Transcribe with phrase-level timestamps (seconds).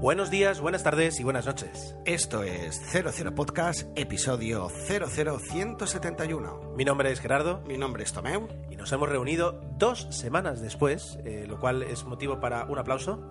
[0.00, 1.94] Buenos días, buenas tardes y buenas noches.
[2.06, 6.72] Esto es 00 Podcast, episodio 00171.
[6.74, 8.48] Mi nombre es Gerardo Mi nombre es Tomeu.
[8.70, 13.30] y nos hemos reunido dos semanas después, eh, lo cual es motivo para un aplauso.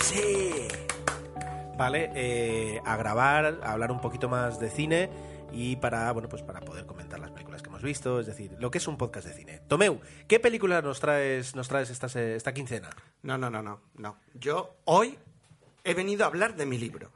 [0.00, 0.68] Sí.
[1.78, 5.08] Vale, eh, a grabar, a hablar un poquito más de cine
[5.50, 8.70] y para, bueno, pues para poder comentar las películas que hemos visto, es decir, lo
[8.70, 9.60] que es un podcast de cine.
[9.66, 9.98] Tomeu,
[10.28, 12.90] ¿qué película nos traes, nos traes esta, esta quincena?
[13.22, 14.18] No, no, no, no, no.
[14.34, 15.18] Yo hoy
[15.84, 17.10] he venido a hablar de mi libro.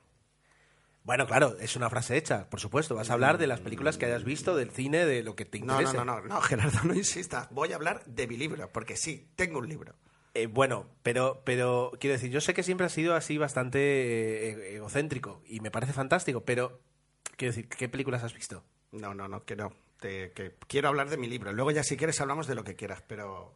[1.04, 2.96] Bueno, claro, es una frase hecha, por supuesto.
[2.96, 5.58] Vas a hablar de las películas que hayas visto, del cine, de lo que te
[5.60, 5.96] No, interese.
[5.98, 7.48] no, no, no, no, Gerardo, no insistas.
[7.50, 9.94] Voy a hablar de mi libro, porque sí, tengo un libro.
[10.34, 13.78] Eh, bueno, pero, pero quiero decir, yo sé que siempre has sido así bastante
[14.50, 16.80] eh, egocéntrico y me parece fantástico, pero
[17.36, 18.64] quiero decir, ¿qué películas has visto?
[18.92, 19.72] No, no, no, que no.
[20.00, 21.52] Te- que quiero hablar de mi libro.
[21.52, 23.54] Luego ya si quieres hablamos de lo que quieras, pero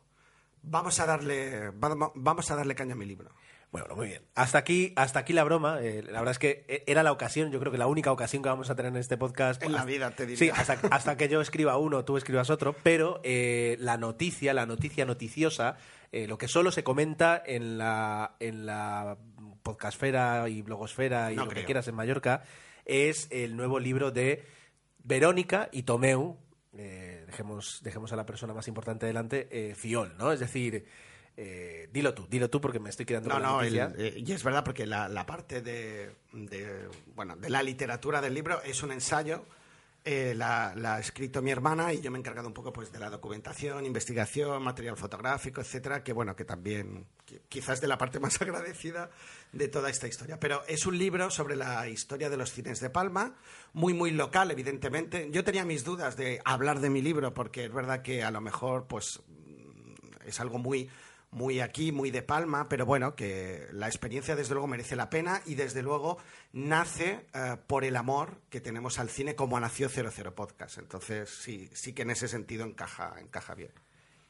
[0.63, 3.31] vamos a darle, vamos a darle caña a mi libro.
[3.71, 4.23] Bueno, muy bien.
[4.35, 5.79] Hasta aquí, hasta aquí la broma.
[5.81, 8.43] Eh, la verdad es que eh, era la ocasión, yo creo que la única ocasión
[8.43, 9.63] que vamos a tener en este podcast.
[9.63, 10.39] En la vida, te diría.
[10.39, 14.67] Sí, hasta, hasta que yo escriba uno, tú escribas otro, pero eh, la noticia, la
[14.67, 15.77] noticia noticiosa,
[16.11, 19.17] eh, lo que solo se comenta en la, en la
[19.63, 22.43] podcastfera y blogosfera y No lo que quieras en Mallorca,
[22.87, 24.45] es el nuevo libro de
[25.05, 26.39] Verónica y Tomeu.
[26.73, 30.33] dejemos, dejemos a la persona más importante delante, Fiol, ¿no?
[30.33, 30.87] Es decir,
[31.37, 34.15] eh, dilo tú, dilo tú porque me estoy quedando No, con la no, el- eh,
[34.25, 38.61] y es verdad porque la, la parte de, de, bueno, de la literatura del libro
[38.63, 39.45] es un ensayo,
[40.05, 42.91] eh, la, la ha escrito mi hermana y yo me he encargado un poco pues
[42.91, 47.99] de la documentación, investigación, material fotográfico, etcétera, que bueno, que también qui- quizás de la
[47.99, 49.11] parte más agradecida
[49.53, 50.41] de toda esta historia.
[50.41, 53.35] Pero es un libro sobre la historia de los cines de Palma,
[53.75, 55.29] muy, muy local, evidentemente.
[55.33, 58.41] Yo tenía mis dudas de hablar de mi libro porque es verdad que a lo
[58.41, 59.21] mejor pues
[60.25, 60.89] es algo muy
[61.31, 65.43] muy aquí, muy de palma, pero bueno, que la experiencia desde luego merece la pena
[65.47, 66.19] y desde luego
[66.53, 70.79] nace eh, por el amor que tenemos al cine como nació 00 Podcast.
[70.79, 73.71] Entonces sí, sí que en ese sentido encaja, encaja bien.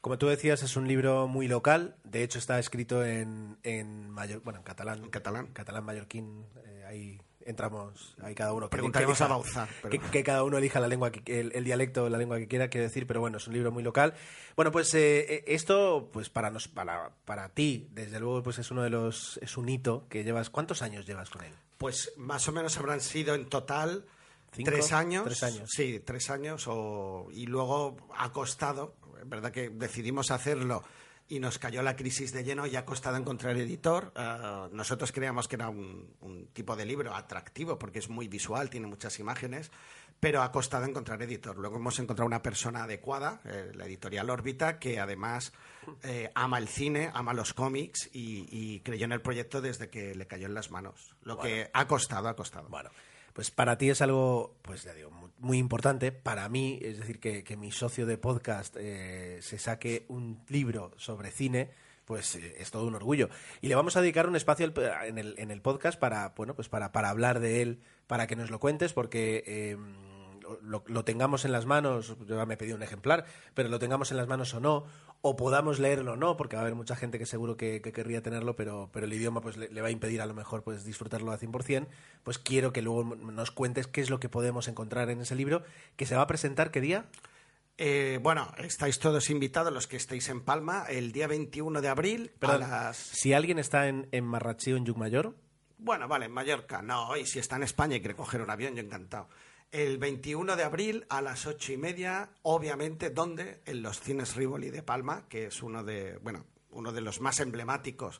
[0.01, 1.95] Como tú decías, es un libro muy local.
[2.03, 5.03] De hecho, está escrito en, en mayor, bueno, en catalán.
[5.03, 5.47] En catalán.
[5.53, 6.45] Catalán mallorquín.
[6.65, 8.67] eh, ahí entramos, ahí cada uno.
[8.67, 11.39] que- Preguntaremos que elija- a Bauzá, pero- Que, que cada uno elija la lengua, que,
[11.39, 13.83] el, el dialecto, la lengua que quiera, quiero decir, pero bueno, es un libro muy
[13.83, 14.13] local.
[14.55, 18.71] Bueno, pues eh, eh, esto, pues para, nos, para, para ti, desde luego, pues es
[18.71, 20.49] uno de los, es un hito que llevas.
[20.49, 21.53] ¿Cuántos años llevas con él?
[21.77, 24.05] Pues más o menos habrán sido en total
[24.53, 24.69] ¿Cinco?
[24.71, 25.23] tres años.
[25.23, 25.69] Tres años.
[25.71, 26.65] Sí, tres años.
[26.67, 30.83] O, y luego ha costado, es verdad que decidimos hacerlo
[31.31, 34.11] y nos cayó la crisis de lleno y ha costado encontrar editor.
[34.17, 38.69] Ah, nosotros creíamos que era un, un tipo de libro atractivo porque es muy visual,
[38.69, 39.71] tiene muchas imágenes,
[40.19, 41.57] pero ha costado encontrar editor.
[41.57, 45.53] Luego hemos encontrado una persona adecuada, eh, la editorial Órbita, que además
[46.03, 50.13] eh, ama el cine, ama los cómics y, y creyó en el proyecto desde que
[50.13, 51.15] le cayó en las manos.
[51.23, 52.67] Lo que ha costado, ha costado.
[52.67, 52.89] Bueno,
[53.33, 56.11] pues para ti es algo, pues ya digo, mu- muy importante.
[56.11, 60.91] Para mí, es decir, que, que mi socio de podcast eh, se saque un libro
[60.97, 61.69] sobre cine,
[62.05, 63.29] pues eh, es todo un orgullo.
[63.61, 64.71] Y le vamos a dedicar un espacio
[65.05, 68.35] en el, en el podcast para, bueno, pues para, para hablar de él, para que
[68.35, 69.77] nos lo cuentes, porque eh,
[70.61, 73.79] lo, lo tengamos en las manos, yo ya me he pedido un ejemplar, pero lo
[73.79, 74.85] tengamos en las manos o no,
[75.21, 77.91] o podamos leerlo o no, porque va a haber mucha gente que seguro que, que
[77.91, 80.63] querría tenerlo, pero, pero el idioma pues le, le va a impedir a lo mejor
[80.63, 81.87] pues disfrutarlo al 100%,
[82.23, 85.63] pues quiero que luego nos cuentes qué es lo que podemos encontrar en ese libro,
[85.95, 87.05] que se va a presentar qué día?
[87.77, 92.31] Eh, bueno, estáis todos invitados, los que estéis en Palma, el día 21 de abril
[92.39, 92.95] las...
[92.95, 95.35] Si alguien está en, en Marrachí o en Llucmayor,
[95.79, 96.83] Bueno, vale, en Mallorca.
[96.83, 99.29] No, y si está en España y quiere coger un avión, yo encantado.
[99.71, 103.61] El 21 de abril a las ocho y media, obviamente, ¿dónde?
[103.65, 107.39] En los cines Rivoli de Palma, que es uno de, bueno, uno de los más
[107.39, 108.19] emblemáticos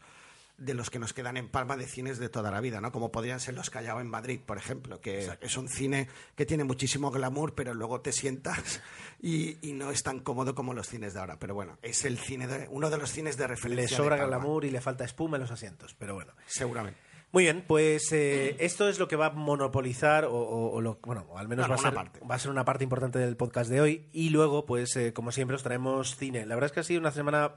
[0.57, 2.92] de los que nos quedan en Palma de cines de toda la vida, ¿no?
[2.92, 6.63] Como podrían ser los Callao en Madrid, por ejemplo, que es un cine que tiene
[6.63, 8.80] muchísimo glamour, pero luego te sientas
[9.21, 11.39] y, y no es tan cómodo como los cines de ahora.
[11.39, 13.75] Pero bueno, es el cine de, uno de los cines de referencia.
[13.75, 14.38] le de sobra Palma.
[14.38, 16.33] glamour y le falta espuma en los asientos, pero bueno.
[16.45, 17.11] Seguramente.
[17.33, 21.00] Muy bien, pues eh, esto es lo que va a monopolizar, o, o- o lo,
[21.04, 22.19] bueno, al menos va, a ser, parte.
[22.30, 24.10] va a ser una parte importante del podcast de hoy.
[24.12, 26.45] Y luego, pues eh, como siempre, os traemos cine.
[26.45, 27.56] La verdad es que ha sido una semana,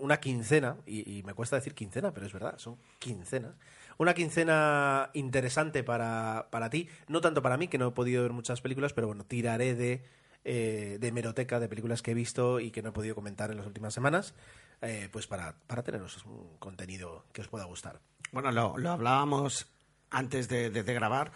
[0.00, 3.54] una quincena, y, y me cuesta decir quincena, pero es verdad, son quincenas.
[3.96, 8.32] Una quincena interesante para, para ti, no tanto para mí, que no he podido ver
[8.32, 10.04] muchas películas, pero bueno, tiraré de,
[10.44, 13.56] eh, de hemeroteca de películas que he visto y que no he podido comentar en
[13.56, 14.34] las últimas semanas,
[14.82, 18.00] eh, pues para, para teneros un contenido que os pueda gustar.
[18.34, 19.68] Bueno, lo, lo hablábamos
[20.10, 21.30] antes de, grabar.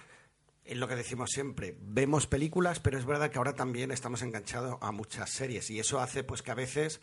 [0.65, 1.77] Es lo que decimos siempre.
[1.81, 5.71] Vemos películas, pero es verdad que ahora también estamos enganchados a muchas series.
[5.71, 7.00] Y eso hace pues que a veces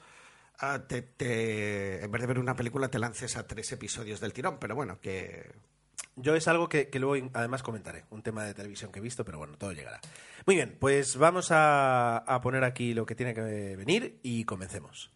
[0.60, 4.58] ah, en vez de ver una película te lances a tres episodios del tirón.
[4.60, 5.50] Pero bueno, que
[6.18, 9.38] Yo es algo que, luego además comentaré, un tema de televisión que he visto, pero
[9.38, 10.02] bueno, todo llegará.
[10.46, 15.10] Muy bien, pues vamos a, a poner aquí lo que tiene que venir y comencemos.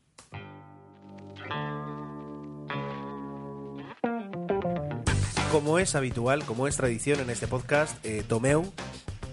[5.52, 8.72] Como es habitual, como es tradición en este podcast, eh, Tomeu,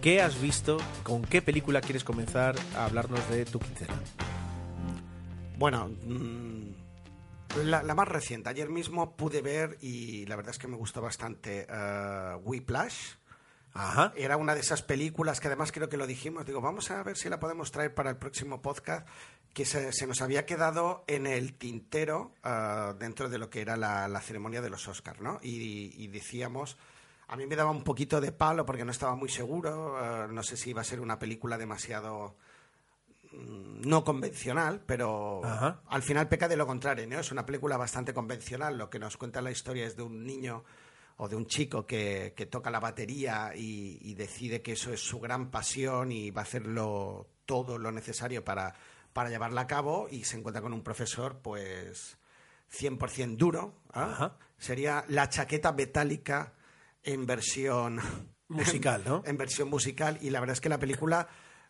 [0.00, 0.78] ¿qué has visto?
[1.02, 3.92] ¿Con qué película quieres comenzar a hablarnos de tu quincena?
[5.58, 6.70] Bueno, mm,
[7.64, 8.48] la, más reciente.
[8.48, 12.40] Ayer mismo pude ver y la verdad es que me gustó bastante uh.
[13.76, 14.12] Ajá.
[14.16, 16.46] Era una de esas películas que además creo que lo dijimos.
[16.46, 19.06] Digo, vamos a ver si la podemos traer para el próximo podcast,
[19.52, 23.76] que se, se nos había quedado en el tintero ah, dentro de lo que era
[23.76, 25.38] la, la ceremonia de los Oscars, ¿no?
[25.42, 26.76] Y, y decíamos,
[27.28, 30.42] a mí me daba un poquito de palo porque no estaba muy seguro, ah, no
[30.42, 32.36] sé si iba a ser una película demasiado
[33.32, 35.80] mm, no convencional, pero Ajá.
[35.88, 37.18] al final peca de lo contrario, ¿no?
[37.18, 38.78] Es una película bastante convencional.
[38.78, 40.64] Lo que nos cuenta la historia es de un niño
[41.18, 45.00] o de un chico que, que toca la batería y, y decide que eso es
[45.00, 48.74] su gran pasión y va a hacerlo todo lo necesario para,
[49.12, 52.18] para llevarla a cabo y se encuentra con un profesor, pues,
[52.70, 53.80] 100% duro.
[53.94, 54.36] ¿ah?
[54.58, 56.52] Sería la chaqueta metálica
[57.02, 57.98] en versión
[58.48, 59.22] Musical, ¿no?
[59.26, 61.26] en versión musical y la verdad es que la película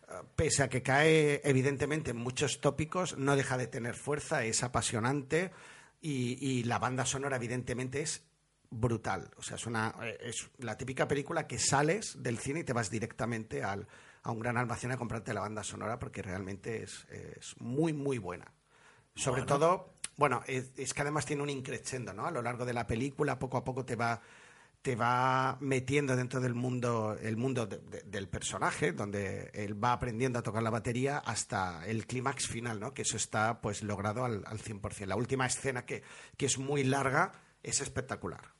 [0.07, 4.61] eh, pese a que cae evidentemente en muchos tópicos no deja de tener fuerza es
[4.61, 5.51] apasionante
[6.01, 8.21] y, y la banda sonora evidentemente es
[8.69, 9.29] brutal.
[9.37, 12.73] O sea es una eh, es la típica película que sales del cine y te
[12.73, 13.87] vas directamente al,
[14.23, 18.17] a un gran almacén a comprarte la banda sonora porque realmente es, es muy muy
[18.17, 18.51] buena.
[19.15, 22.27] Sobre todo, bueno, es, es que además tiene un increchendo, ¿no?
[22.27, 24.21] A lo largo de la película, poco a poco te va
[24.83, 29.91] te va metiendo dentro del mundo el mundo de- de- del personaje donde él va
[29.91, 34.23] aprendiendo a tocar la batería hasta el clímax final no que eso está pues logrado
[34.23, 36.03] al, al 100% la última escena que,
[36.37, 37.33] que es muy larga
[37.63, 38.53] es espectacular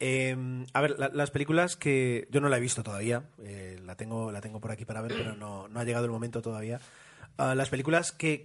[0.00, 3.96] Eh, a ver, la- las películas que yo no la he visto todavía, eh, la
[3.96, 6.80] tengo la tengo por aquí para ver, pero no, ha llegado el momento todavía.
[7.36, 8.44] Ah, las películas que,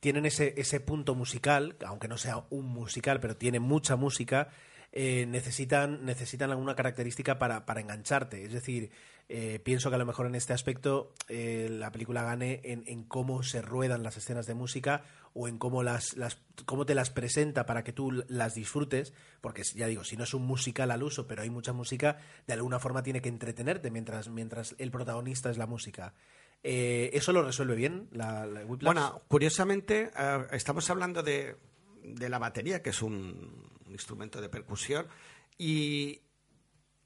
[0.00, 4.50] tienen ese, punto musical, aunque no sea un musical, pero tiene mucha música,
[4.92, 8.44] eh, necesitan, necesitan alguna característica para, engancharte.
[8.44, 8.90] Es decir,
[9.30, 13.62] eh, pienso que a lo mejor en este aspecto la película gane en cómo se
[13.62, 15.04] ruedan las escenas de música
[15.34, 19.62] o en cómo, las, las, cómo te las presenta para que tú las disfrutes, porque
[19.74, 22.78] ya digo, si no es un musical al uso, pero hay mucha música, de alguna
[22.78, 26.14] forma tiene que entretenerte mientras, mientras el protagonista es la música.
[26.62, 28.64] Eh, ¿Eso lo resuelve bien la, la?
[28.64, 31.56] Bueno, curiosamente, eh, estamos hablando de,
[32.02, 35.06] de la batería, que es un, un instrumento de percusión,
[35.58, 36.20] y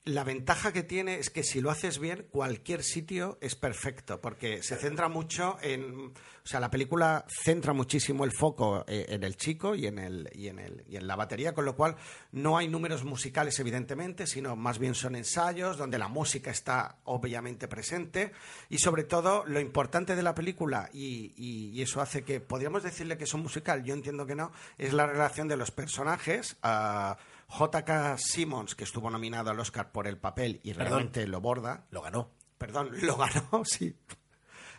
[0.08, 4.62] la ventaja que tiene es que si lo haces bien, cualquier sitio es perfecto, porque
[4.62, 6.12] se centra mucho en...
[6.44, 10.30] O sea, la película centra muchísimo el foco eh, en el chico y en, el,
[10.32, 11.96] y, en el, y en la batería, con lo cual
[12.32, 17.68] no hay números musicales, evidentemente, sino más bien son ensayos donde la música está obviamente
[17.68, 18.32] presente
[18.70, 23.18] y sobre todo lo importante de la película, y, y- eso hace que podríamos decirle
[23.18, 26.56] que es un musical, yo entiendo que no, es la relación de los personajes.
[26.62, 27.18] ah,
[27.48, 28.16] J.K.
[28.18, 30.86] Simmons, que estuvo nominado al Oscar por el papel y Perdón.
[30.88, 31.86] realmente lo borda.
[31.90, 32.30] Lo ganó.
[32.58, 33.96] Perdón, lo ganó, sí.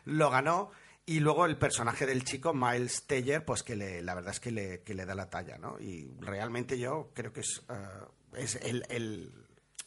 [0.05, 0.71] Lo ganó.
[1.05, 4.51] Y luego el personaje del chico, Miles Teller, pues que le, la verdad es que
[4.51, 5.79] le, que le da la talla, ¿no?
[5.79, 7.73] Y realmente yo creo que es, eh,
[8.35, 9.33] es el, el-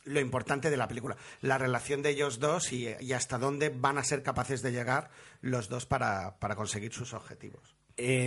[0.05, 1.17] lo importante de la película.
[1.43, 5.11] La relación de ellos dos y, y hasta dónde van a ser capaces de llegar
[5.41, 7.77] los dos para, para conseguir sus objetivos.
[8.05, 8.27] Eh,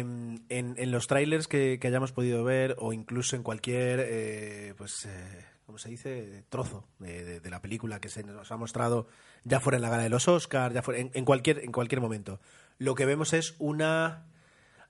[0.50, 5.77] en, los trailers que, hayamos podido ver o incluso en cualquier, eh, pues, eh, ¿cómo
[5.77, 6.44] se dice?
[6.50, 9.08] Trozo de, la película que se nos ha mostrado,
[9.44, 12.39] ya fuera en la gala de los Oscars, ya fuera en, cualquier, en cualquier momento.
[12.77, 14.27] Lo que vemos es una,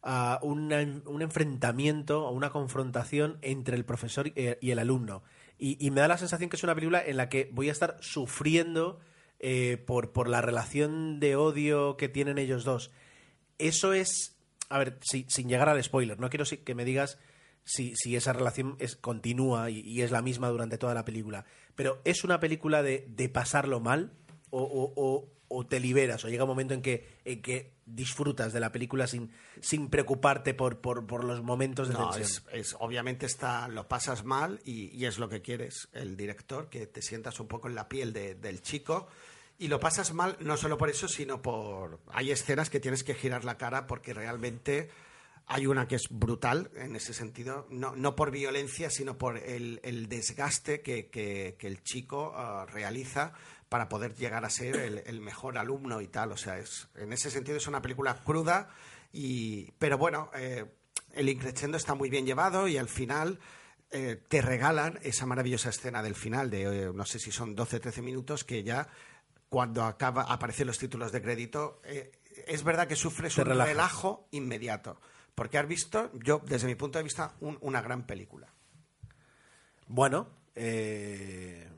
[0.04, 0.72] ah, un
[1.22, 5.24] enfrentamiento o una confrontación entre el profesor y, y el alumno.
[5.58, 7.72] Y, y me da la sensación que es una película en la que voy a
[7.72, 9.00] estar sufriendo
[9.40, 12.92] eh, por, por la relación de odio que tienen ellos dos.
[13.58, 14.35] Eso es.
[14.70, 17.18] A ver, si- sin llegar al spoiler, no quiero si- que me digas
[17.64, 21.46] si, si esa relación es, continúa y, y es la misma durante toda la película.
[21.76, 24.12] Pero ¿es una película de, de pasarlo mal?
[24.52, 26.24] O, o- o- o te liberas?
[26.26, 29.32] ¿O llega un momento en que, en que disfrutas de la película sin,
[29.62, 32.24] sin preocuparte por, por, por los momentos de No, tensión?
[32.24, 36.70] es, es- obviamente está, lo pasas mal y, y es lo que quieres el director,
[36.70, 39.08] que te sientas un poco en la piel de- del chico.
[39.58, 42.02] Y lo pasas mal no solo por eso, sino por...
[42.12, 44.90] Hay escenas que tienes que girar la cara porque realmente
[45.48, 49.80] hay una que es brutal en ese sentido, no, no por violencia, sino por el,
[49.84, 53.34] el desgaste que, que- el chico ah, realiza
[53.70, 56.32] para poder llegar a ser el, mejor alumno y tal.
[56.32, 58.70] O sea, es, en ese sentido es una película cruda,
[59.14, 60.66] y, pero bueno, eh,
[61.14, 63.40] el increchendo está muy bien llevado y al final
[63.92, 68.02] eh, te regalan esa maravillosa escena del final de, eh, no sé si son 12-13
[68.02, 68.88] minutos, que ya
[69.56, 72.12] cuando acaba aparecen los títulos de crédito, eh,
[72.46, 75.00] es verdad que sufres un relajo inmediato.
[75.34, 78.50] Porque has visto, yo desde mi punto de vista, un- una gran película.
[79.88, 81.70] Bueno, eh,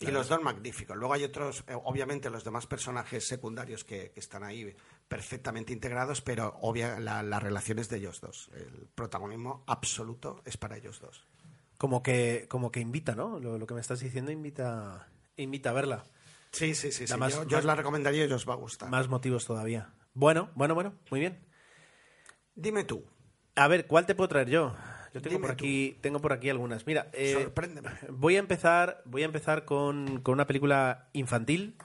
[0.00, 0.94] Y los dos magníficos.
[0.94, 4.76] Luego hay otros, eh, obviamente los demás personajes secundarios que, que están ahí
[5.08, 8.50] perfectamente integrados, pero obvia la, las relaciones de ellos dos.
[8.54, 11.26] El protagonismo absoluto es para ellos dos.
[11.78, 13.40] como, que, como que invita, ¿no?
[13.40, 15.08] Lo, lo que me estás diciendo invita,
[15.38, 16.04] invita a verla.
[16.52, 17.06] Sí, sí, sí.
[17.06, 17.12] sí.
[17.12, 18.88] Yo, yo más- os la recomendaría y os va a gustar.
[18.90, 19.92] Más motivos todavía.
[20.14, 21.38] Bueno, bueno, bueno, muy bien.
[22.54, 23.04] Dime tú,
[23.54, 24.74] A ver, ¿cuál te puedo traer yo?
[25.14, 26.86] Yo tengo Dime por aquí, tengo por aquí algunas.
[26.86, 27.90] Mira, eh, sorpréndeme.
[28.10, 31.76] voy a empezar, voy a empezar con, con una película infantil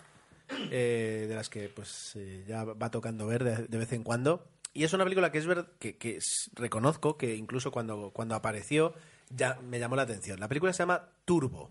[0.71, 4.47] eh, de las que pues eh, ya va tocando ver de, de vez en cuando.
[4.74, 8.36] Y es una película que es ver, que, que es- reconozco que incluso cuando, cuando
[8.36, 8.93] apareció
[9.29, 10.39] ya me llamó la atención.
[10.39, 11.69] La película se llama Turbo.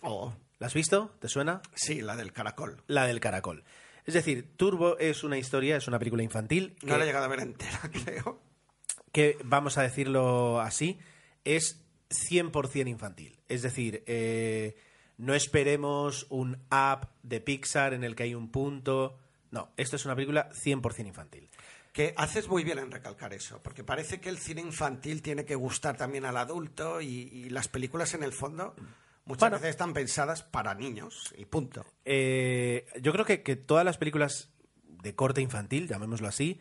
[0.00, 1.14] Oh, ¿La has visto?
[1.20, 1.62] ¿Te suena?
[1.74, 2.82] sí, la del caracol.
[2.88, 3.64] La del caracol.
[4.04, 7.28] Es decir, Turbo es una historia, es una película infantil No la he llegado a
[7.28, 8.40] ver entera, creo.
[9.12, 10.98] que, vamos a decirlo así,
[11.44, 13.38] es 100% infantil.
[13.48, 14.76] Es decir, eh,
[15.16, 19.18] no esperemos un app de Pixar en el que hay un punto.
[19.50, 21.48] No, esto es una película 100% infantil.
[21.92, 25.54] Que haces muy bien en recalcar eso, porque parece que el cine infantil tiene que
[25.54, 28.74] gustar también al adulto y, y las películas en el fondo
[29.28, 29.56] muchas Bueno.
[29.56, 31.86] veces están pensadas para niños y punto.
[32.04, 34.50] Eh, yo creo que, que todas las películas
[35.02, 36.60] de corte infantil, llamémoslo así,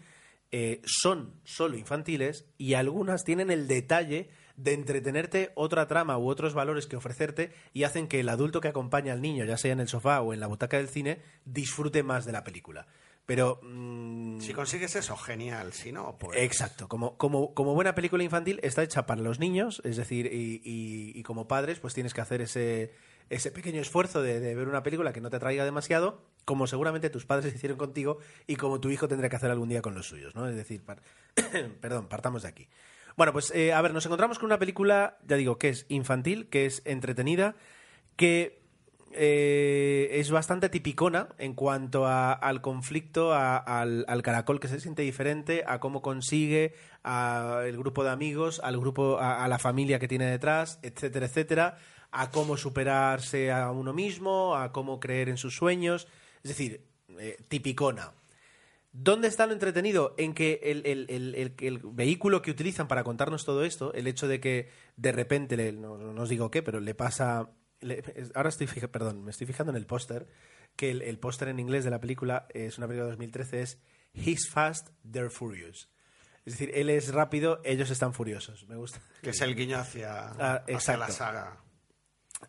[0.52, 6.54] eh, son solo infantiles y algunas tienen el detalle de entretenerte otra trama u otros
[6.54, 9.80] valores que ofrecerte y hacen que el adulto que acompaña al niño, ya sea en
[9.80, 12.88] el sofá o en la butaca del cine, disfrute más de la película.
[13.28, 15.74] Pero mm, Si consigues eso, genial.
[15.74, 16.40] Si no, pues.
[16.42, 20.62] Exacto, como, como, como buena película infantil está hecha para los niños, es decir, y,
[20.64, 22.94] y- y como padres pues tienes que hacer ese,
[23.30, 27.10] ese pequeño esfuerzo de, de ver una película que no te atraiga demasiado, como seguramente
[27.10, 28.18] tus padres hicieron contigo
[28.48, 30.48] y como tu hijo tendrá que hacer algún día con los suyos, ¿no?
[30.48, 31.02] Es decir, par-
[31.82, 32.70] perdón, partamos de aquí.
[33.18, 36.48] Bueno, pues eh, a ver, nos encontramos con una película, ya digo, que es infantil,
[36.50, 37.56] que es entretenida,
[38.16, 38.62] que
[39.14, 45.80] eh, es bastante tipicona en cuanto al conflicto, al, caracol que se siente diferente, a
[45.80, 46.74] cómo consigue,
[47.04, 51.78] al grupo de amigos, al grupo, a, la familia que tiene detrás, etcétera, etcétera,
[52.12, 56.08] a cómo superarse a uno mismo, a cómo creer en sus sueños,
[56.44, 56.82] es decir,
[57.20, 58.12] eh, tipicona.
[58.94, 60.16] ¿Dónde está lo entretenido?
[60.18, 64.40] En que el- el- el vehículo que utilizan para contarnos todo esto, el hecho de
[64.40, 67.50] que de repente, le- no, no os digo qué, pero le pasa...
[67.82, 68.04] le-
[68.36, 70.28] ahora estoy fija- perdón, me estoy fijando en el póster,
[70.76, 73.78] que el, el póster en inglés de la película, es una película de 2013, es
[74.14, 75.90] He's fast, they're furious.
[76.46, 78.68] Es decir, él es rápido, ellos están furiosos.
[78.68, 79.02] Me gusta.
[79.22, 81.58] Que es el guiño hacia, Ah, hacia la saga.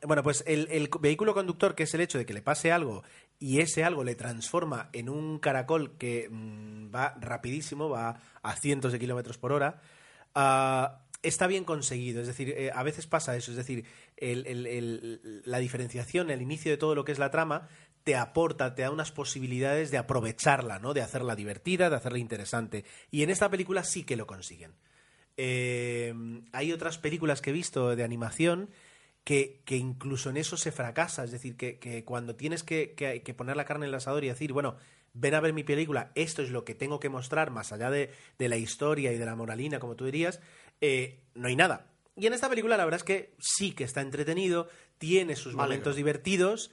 [0.07, 3.03] Bueno, pues el, el vehículo conductor, que es el hecho de que le pase algo
[3.39, 8.93] y ese algo le transforma en un caracol que mm, va rapidísimo, va a cientos
[8.93, 9.81] de kilómetros por hora,
[10.35, 12.21] ah, está bien conseguido.
[12.21, 13.51] Es decir, eh, a veces pasa eso.
[13.51, 13.85] Es decir,
[14.21, 17.69] la diferenciación, el inicio de todo lo que es la trama,
[18.05, 20.95] te aporta, te da unas posibilidades de aprovecharla, ¿no?
[20.95, 22.85] De hacerla divertida, de hacerla interesante.
[23.11, 24.73] Y en esta película sí que lo consiguen.
[25.37, 26.15] Eh,
[26.53, 28.71] hay otras películas que he visto de animación
[29.25, 31.25] que, que incluso en eso se fracasa.
[31.25, 34.25] Es decir, que, que cuando tienes que, que- que poner la carne en el asador
[34.25, 34.77] y decir, bueno,
[35.13, 38.11] ven a ver mi película, esto es lo que tengo que mostrar, más allá de,
[38.39, 40.41] de la historia y de la moralina, como tú dirías,
[40.81, 41.87] eh, no hay nada.
[42.19, 45.97] Y en esta película la verdad es que sí que está entretenido, tiene sus momentos
[45.97, 46.71] divertidos.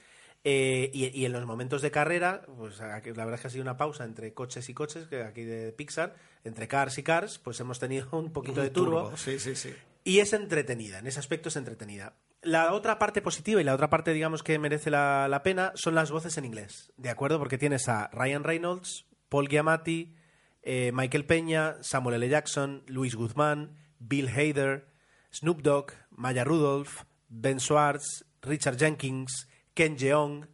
[0.48, 3.50] eh, y, y en los momentos de carrera, pues aquí la verdad es que ha
[3.52, 7.40] sido una pausa entre coches y coches, que aquí de Pixar, entre Cars y Cars,
[7.40, 9.16] pues hemos tenido un poquito de turbo.
[9.18, 9.74] Sí, sí, sí.
[10.04, 12.14] Y es entretenida, en ese aspecto es entretenida.
[12.44, 15.96] La otra parte positiva y la otra parte, digamos, que merece la, la pena son
[15.96, 17.40] las voces en inglés, ¿de acuerdo?
[17.40, 20.14] Porque tienes a Ryan Reynolds, Paul Giamatti,
[20.62, 22.30] eh, Michael Peña, Samuel L.
[22.30, 24.94] Jackson, Luis Guzmán, Bill Hader.
[25.36, 30.48] Snoop Dogg, Maya Rudolph, Ben Schwartz, Richard Jenkins, Ken Jeong,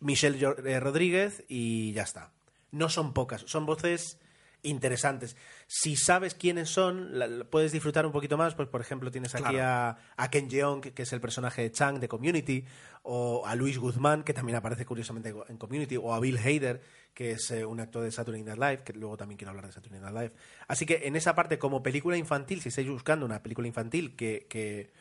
[0.00, 2.32] Michelle eh, Rodríguez y ya está.
[2.70, 4.18] No son pocas, son voces
[4.62, 5.36] interesantes.
[5.66, 8.54] Si sabes quiénes son, la- la- puedes disfrutar un poquito más.
[8.54, 11.72] Pues, por ejemplo, tienes aquí a, a Ken Jeong, que, que es el personaje de
[11.72, 12.64] Chang de Community,
[13.02, 16.80] o a Luis Guzmán, que también aparece curiosamente en Community, o a Bill Hader,
[17.12, 19.72] que es eh, un actor de Saturday Night Live, que luego también quiero hablar de
[19.72, 20.32] Saturday Night Live.
[20.68, 24.46] Así que en esa parte, como película infantil, si estáis buscando una película infantil que,
[24.48, 24.92] que,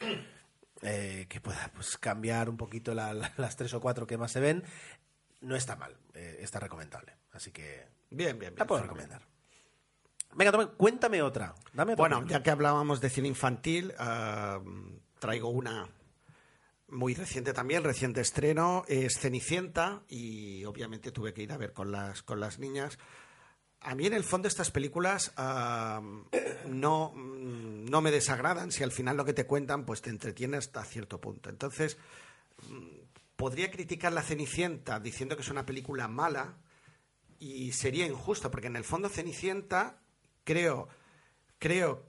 [0.81, 4.31] eh, que pueda pues, cambiar un poquito la- la- las tres o cuatro que más
[4.31, 4.63] se ven,
[5.41, 7.13] no está mal, eh, está recomendable.
[7.31, 8.55] Así que Bien, bien, bien.
[8.57, 9.21] la puedo recomendar.
[10.35, 11.55] Venga, toma, cuéntame otra.
[11.73, 14.59] Dame otra Bueno, ya que hablábamos de cine infantil, ah,
[15.19, 15.89] traigo una
[16.91, 21.91] muy reciente también, reciente estreno, es Cenicienta y obviamente tuve que ir a ver con
[21.91, 22.99] las, con las niñas.
[23.79, 26.01] A mí en el fondo estas películas ah,
[26.67, 30.57] no, mm, no me desagradan si al final lo que te cuentan pues te entretiene
[30.57, 31.49] hasta cierto punto.
[31.49, 31.97] Entonces,
[32.69, 32.87] mm,
[33.37, 36.57] podría criticar La Cenicienta diciendo que es una película mala
[37.39, 40.01] y sería injusto porque en el fondo Cenicienta
[40.51, 40.89] creo
[41.59, 42.03] creo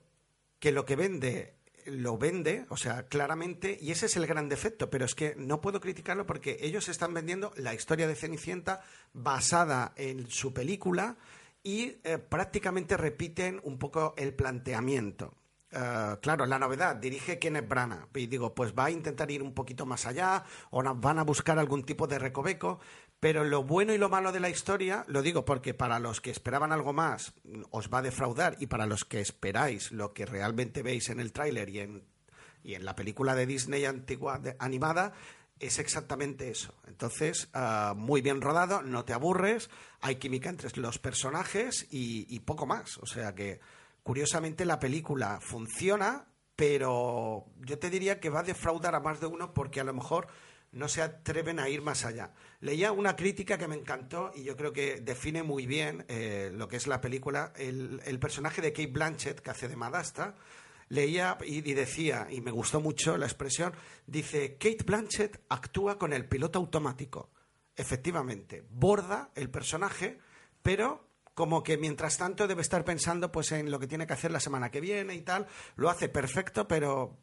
[0.58, 1.54] que lo que vende
[1.86, 5.60] lo vende, o sea, claramente, y ese es el gran defecto, pero es que no
[5.60, 8.82] puedo criticarlo porque ellos están vendiendo la historia de Cenicienta
[9.12, 11.16] basada en su película
[11.62, 15.34] y eh, prácticamente repiten un poco el planteamiento.
[15.72, 18.08] Eh, claro, la novedad, dirige Kenneth Branagh.
[18.14, 21.58] Y digo, pues va a intentar ir un poquito más allá o van a buscar
[21.58, 22.78] algún tipo de recoveco.
[23.22, 26.32] Pero lo bueno y lo malo de la historia, lo digo porque para los que
[26.32, 30.26] esperaban algo más, mm, os va a defraudar y para los que esperáis lo que
[30.26, 32.04] realmente veis en el tráiler y en,
[32.64, 35.12] y en la película de Disney antigua animada,
[35.60, 36.74] es exactamente eso.
[36.88, 42.40] Entonces, ah, muy bien rodado, no te aburres, hay química entre los personajes y, y
[42.40, 42.98] poco más.
[42.98, 43.60] O sea que,
[44.02, 46.26] curiosamente, la película funciona,
[46.56, 49.94] pero yo te diría que va a defraudar a más de uno porque a lo
[49.94, 50.26] mejor
[50.72, 52.32] no se atreven a ir más allá.
[52.60, 56.68] Leía una crítica que me encantó y yo creo que define muy bien eh, lo
[56.68, 57.52] que es la película.
[57.56, 60.34] El, personaje de Kate Blanchett, que hace de Madasta,
[60.88, 63.72] leía y, y decía, y me gustó mucho la expresión,
[64.06, 67.30] dice, Kate Blanchett actúa con el piloto automático.
[67.76, 70.18] Efectivamente, borda el personaje,
[70.62, 74.30] pero como que mientras tanto debe estar pensando pues en lo que tiene que hacer
[74.30, 77.18] la semana que viene y tal, lo hace perfecto, pero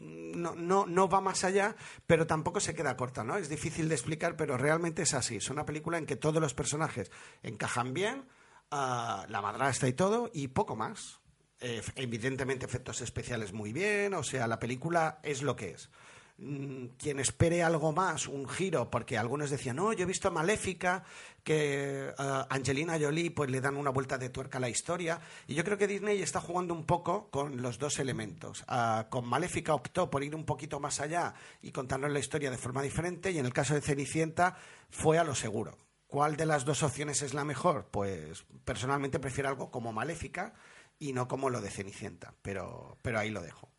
[0.00, 3.36] no, no, no va más allá, pero tampoco se queda corta, ¿no?
[3.36, 5.36] Es difícil de explicar, pero realmente es así.
[5.36, 7.10] Es una película en que todos los personajes
[7.42, 8.26] encajan bien,
[8.70, 11.20] ah, la madrastra y todo, y poco más.
[11.62, 15.90] Eh, evidentemente efectos especiales muy bien, o sea, la película es lo que es.
[16.42, 21.04] Mm, Quien espere algo más, un giro, porque algunos decían, no, yo he visto Maléfica,
[21.44, 25.54] que ah, Angelina Jolie pues le dan una vuelta de tuerca a la historia, y
[25.54, 28.64] yo creo que Disney está jugando un poco con los dos elementos.
[28.68, 32.56] Ah, con Maléfica optó por ir un poquito más allá y contarnos la historia de
[32.56, 34.56] forma diferente, y en el caso de Cenicienta
[34.88, 35.76] fue a lo seguro.
[36.06, 37.88] ¿Cuál de las dos opciones es la mejor?
[37.90, 40.54] Pues personalmente prefiero algo como Maléfica
[40.98, 43.69] y no como lo de Cenicienta, pero, pero ahí lo dejo.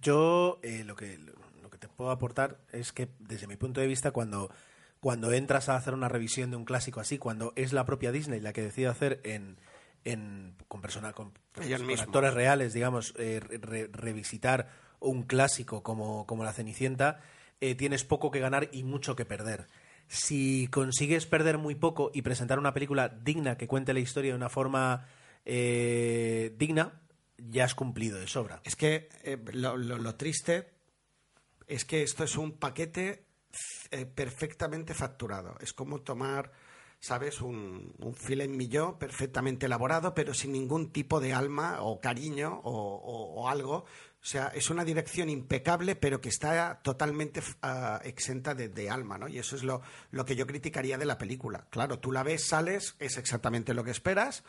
[0.00, 3.86] Yo eh, lo, que, lo que te puedo aportar es que desde mi punto de
[3.86, 4.50] vista cuando,
[5.00, 8.40] cuando entras a hacer una revisión de un clásico así, cuando es la propia Disney
[8.40, 9.58] la que decide hacer en,
[10.04, 12.00] en con personal con, mismos.
[12.00, 14.68] actores reales, digamos, eh, re- revisitar
[15.00, 17.20] un clásico como, como La Cenicienta,
[17.60, 19.66] eh, tienes poco que ganar y mucho que perder.
[20.08, 24.36] Si consigues perder muy poco y presentar una película digna que cuente la historia de
[24.36, 25.06] una forma
[25.44, 27.00] eh, digna,
[27.50, 28.60] ya has cumplido de sobra.
[28.64, 30.70] Es que eh, lo, triste
[31.66, 33.26] es que esto es un paquete
[33.90, 35.56] eh, perfectamente facturado.
[35.60, 36.52] Es como tomar,
[37.00, 37.40] ¿sabes?
[37.40, 43.48] Un, un filet millón perfectamente elaborado, pero sin ningún tipo de alma o cariño o,
[43.48, 43.84] algo.
[44.22, 49.26] O sea, es una dirección impecable, pero que está totalmente ah, exenta de, alma, ¿no?
[49.26, 51.66] Y eso es lo que yo criticaría de la película.
[51.70, 54.44] Claro, tú la ves, sales, es exactamente lo que esperas.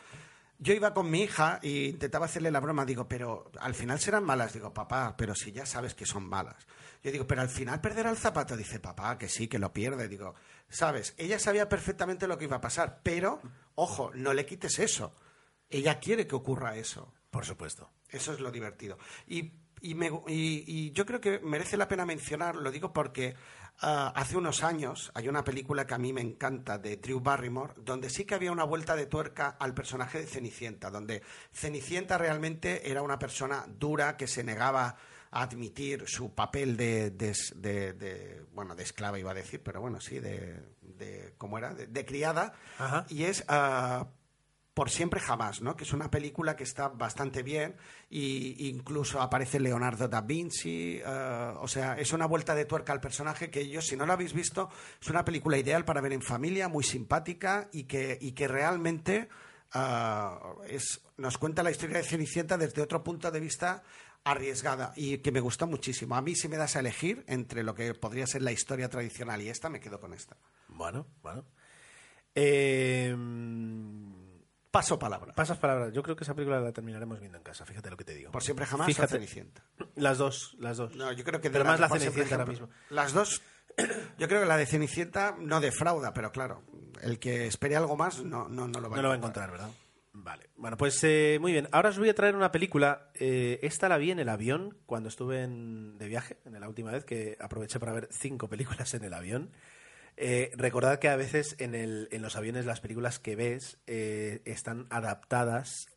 [0.58, 4.24] Yo iba con mi hija e intentaba hacerle la broma, digo, pero al final serán
[4.24, 4.52] malas.
[4.52, 6.56] Digo, papá, pero si ya sabes que son malas.
[7.02, 8.56] Yo digo, pero al final perderá el zapato.
[8.56, 10.08] Dice, papá, que sí, que lo pierde.
[10.08, 10.34] Digo,
[10.68, 13.42] sabes, ella sabía perfectamente lo que iba a pasar, pero,
[13.74, 15.14] ojo, no le quites eso.
[15.68, 17.12] Ella quiere que ocurra eso.
[17.30, 17.90] Por supuesto.
[18.08, 18.96] Eso es lo divertido.
[19.26, 23.34] Y, y, me- y- y yo creo que merece la pena mencionar, lo digo porque
[23.80, 27.74] ah, hace unos años hay una película que a mí me encanta de Drew Barrymore,
[27.76, 32.90] donde sí que había una vuelta de tuerca al personaje de Cenicienta, donde Cenicienta realmente
[32.90, 34.96] era una persona dura que se negaba
[35.30, 39.80] a admitir su papel de, de- de- de- bueno, de esclava iba a decir, pero
[39.80, 41.74] bueno, sí, de, ¿cómo era?
[41.74, 42.52] De, criada.
[42.78, 43.04] Ajá.
[43.08, 43.44] Y es...
[43.48, 44.06] ah,
[44.74, 45.76] por siempre jamás, ¿no?
[45.76, 47.76] Que es una película que está bastante bien
[48.10, 53.00] y incluso aparece Leonardo da Vinci, eh, o sea, es una vuelta de tuerca al
[53.00, 54.68] personaje que yo, si no lo habéis visto,
[55.00, 59.28] es una película ideal para ver en familia, muy simpática y que, y que realmente
[60.68, 63.82] es, nos cuenta la historia de Cenicienta desde otro punto de vista
[64.24, 66.16] arriesgada y que me gusta muchísimo.
[66.16, 69.40] A mí si me das a elegir entre lo que podría ser la historia tradicional
[69.40, 70.36] y esta, me quedo con esta.
[70.68, 71.44] Bueno, bueno.
[72.34, 73.14] Eh
[74.74, 75.32] Paso palabra.
[75.34, 75.90] Pasas palabra.
[75.90, 78.32] Yo creo que esa película la terminaremos viendo en casa, fíjate lo que te digo.
[78.32, 79.06] Por siempre jamás Fíjate.
[79.14, 79.62] o Cenicienta.
[79.94, 80.96] Las dos, las dos.
[80.96, 82.68] No, yo creo que de Pero más la Cenicienta ahora mismo.
[82.90, 83.40] Las dos.
[84.18, 86.62] Yo creo que la de Cenicienta no defrauda, pero claro,
[87.02, 89.18] el que espere algo más no, no, no lo va No a lo va a
[89.18, 89.70] encontrar, ¿verdad?
[90.12, 90.50] Vale.
[90.56, 91.68] Bueno, pues eh, muy bien.
[91.72, 93.10] Ahora os voy a traer una película.
[93.14, 96.90] eh, esta la vi en el avión cuando estuve en- de viaje, en la última
[96.92, 99.50] vez que aproveché para ver cinco películas en el avión.
[100.16, 104.42] Eh, recordad que a veces en, el- en los aviones las películas que ves eh,
[104.44, 105.88] están adaptadas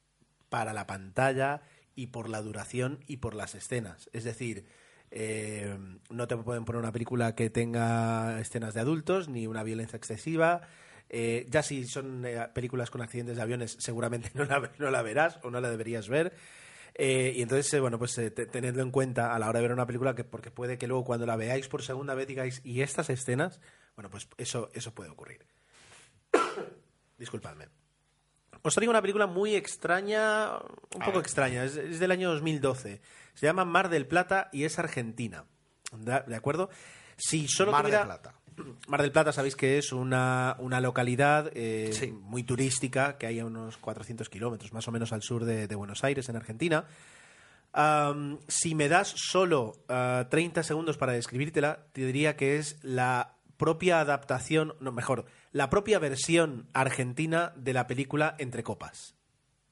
[0.49, 1.61] para la pantalla
[1.95, 4.09] y por la duración y por las escenas.
[4.13, 4.65] Es decir,
[5.11, 5.77] eh,
[6.09, 10.61] no te pueden poner una película que tenga escenas de adultos ni una violencia excesiva.
[11.09, 15.51] Eh, ya si son eh, películas con accidentes de aviones, seguramente no la, verás o
[15.51, 16.33] no la deberías ver.
[16.99, 19.85] Y entonces, bueno, pues eh, te- tenedlo en cuenta a la hora de ver una
[19.85, 23.09] película, que porque puede que luego cuando la veáis por segunda vez digáis, ¿y estas
[23.11, 23.59] escenas?
[23.97, 25.45] Bueno, pues eso, eso puede ocurrir.
[27.17, 27.67] Disculpadme.
[28.61, 30.51] Os traigo una película muy extraña,
[30.95, 33.01] un poco extraña, es, es del año 2012.
[33.33, 35.45] Se llama Mar del Plata y es argentina.
[35.91, 36.69] ¿De, de acuerdo?
[37.17, 38.33] Si solo Mar de tuviera- Plata.
[38.87, 42.11] Mar del Plata, sabéis que es una, una localidad eh, Sí.
[42.11, 45.75] muy turística que hay a unos 400 kilómetros más o menos al sur de, de
[45.75, 46.85] Buenos Aires, en Argentina.
[48.47, 53.99] Si me das solo ah, 30 segundos para describírtela, te diría que es la propia
[53.99, 59.15] adaptación, no, mejor, la propia versión argentina de la película Entre Copas.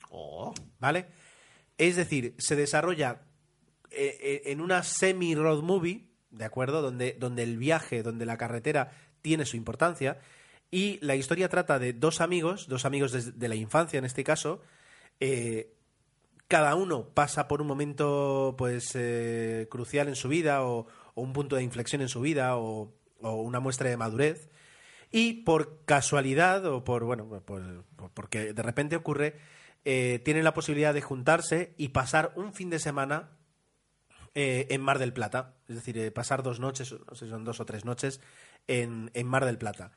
[0.09, 1.07] Oh, ¿Vale?
[1.77, 3.21] Es decir, se desarrolla
[3.91, 6.81] eh, eh, en una semi-road movie, ¿de acuerdo?
[6.81, 10.19] Donde, donde el viaje, donde la carretera tiene su importancia.
[10.71, 14.23] Y la historia trata de dos amigos, dos amigos desde de la infancia en este
[14.23, 14.61] caso.
[15.19, 15.71] eh,
[16.47, 21.33] cada uno pasa por un momento pues eh, crucial en su vida o, o un
[21.33, 22.93] punto de inflexión en su vida o,
[23.25, 24.49] o una muestra de madurez
[25.11, 27.41] y por casualidad o por bueno por-
[27.95, 29.35] por- porque de repente ocurre
[29.85, 33.29] eh, tienen la posibilidad de juntarse y pasar un fin de semana
[34.33, 37.43] eh, en Mar del Plata es decir eh, pasar dos noches no sé si son
[37.43, 38.19] dos o tres noches
[38.67, 39.91] en, en Mar del Plata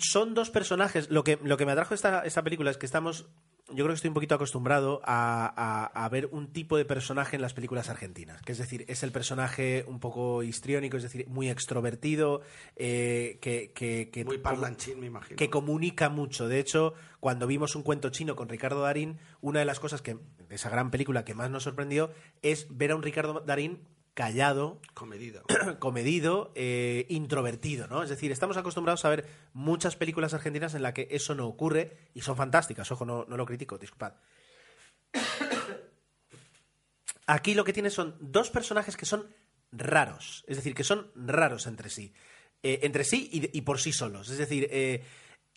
[0.00, 1.08] son dos personajes.
[1.08, 3.26] Lo que, lo que me atrajo esta, esta película es que estamos.
[3.70, 5.52] Yo creo que estoy un poquito acostumbrado a,
[5.94, 8.40] a- a ver un tipo de personaje en las películas argentinas.
[8.42, 12.40] Que es decir, es el personaje un poco histriónico, es decir, muy extrovertido,
[12.76, 15.36] eh, que, que, que- muy parlanchín, me imagino.
[15.36, 16.48] que comunica mucho.
[16.48, 20.14] De hecho, cuando vimos un cuento chino con Ricardo Darín, una de las cosas que
[20.14, 22.10] de esa gran película que más nos sorprendió
[22.42, 23.80] es ver a un Ricardo Darín
[24.18, 25.44] callado, Comedido.
[25.78, 28.02] comedido, eh, introvertido, ¿no?
[28.02, 31.96] Es decir, estamos acostumbrados a ver muchas películas argentinas en las que eso no ocurre
[32.14, 34.14] y son fantásticas, ojo, no, no lo critico, disculpad.
[37.28, 39.24] Aquí lo que tiene son dos personajes que son
[39.70, 42.12] raros, es decir, que son raros entre sí,
[42.64, 45.04] Eh, entre sí y, y por sí solos, es decir, eh,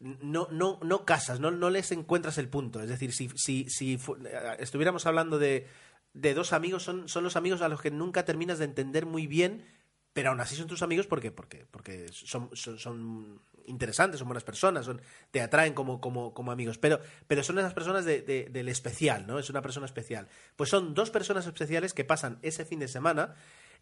[0.02, 3.98] no, no, no casas, no, no les encuentras el punto, es decir, si, si, si
[4.60, 5.66] estuviéramos hablando de,
[6.14, 9.28] de dos amigos, son, son los amigos a los que nunca terminas de entender muy
[9.28, 9.64] bien,
[10.14, 14.44] pero aún así son tus amigos porque, porque, porque son, son, son interesantes, son buenas
[14.44, 18.46] personas, son, te atraen como, como, como amigos, pero, pero son esas personas de- de-
[18.50, 19.40] del especial, ¿no?
[19.40, 20.28] Es una persona especial.
[20.58, 23.36] Pues son dos personas especiales que pasan ese fin de semana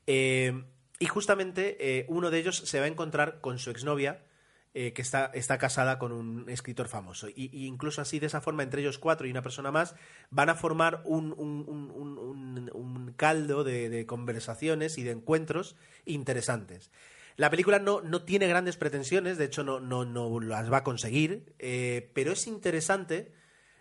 [0.05, 0.63] eh,
[0.99, 4.23] y justamente eh, uno de ellos se va a encontrar con su exnovia,
[4.81, 7.27] eh, que está, está casada con un escritor famoso.
[7.27, 9.93] Y, incluso así, de esa forma, entre ellos cuatro y una persona más,
[10.29, 11.33] van a formar un,
[13.17, 16.91] caldo de, conversaciones y de encuentros interesantes.
[17.35, 20.83] La película no, no tiene grandes pretensiones, de hecho no, no, no las va a
[20.85, 23.33] conseguir, eh, pero es interesante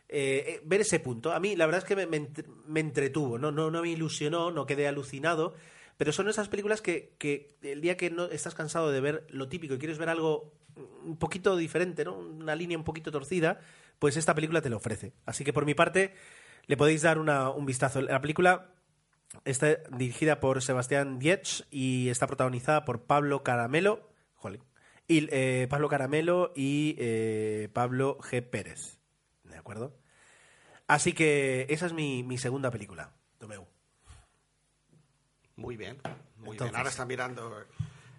[0.08, 1.30] eh, ver ese punto.
[1.30, 2.28] A mí la verdad es que me, me
[2.66, 3.52] me entretuvo, ¿no?
[3.52, 5.54] No, no me ilusionó, no quedé alucinado,
[5.96, 9.48] pero son esas películas que, que el día que no estás cansado de ver lo
[9.48, 10.57] típico y quieres ver algo
[11.04, 12.14] un poquito diferente, ¿no?
[12.18, 13.60] Una línea un poquito torcida,
[13.98, 15.12] pues esta película te lo ofrece.
[15.26, 16.14] Así que por mi parte
[16.66, 18.00] le podéis dar una- un vistazo.
[18.02, 18.72] La película
[19.44, 24.62] está dirigida por Sebastián Dietz y está protagonizada por Pablo Caramelo, jolín,
[25.06, 28.42] y, eh, Pablo Caramelo y eh, Pablo G.
[28.42, 28.98] Pérez.
[29.44, 29.96] ¿De acuerdo?
[30.86, 33.12] Así que esa es mi, mi segunda película.
[33.38, 33.66] Tomeu.
[35.56, 35.98] Muy bien,
[36.36, 36.76] muy Entonces- bien.
[36.76, 37.64] Ahora está mirando.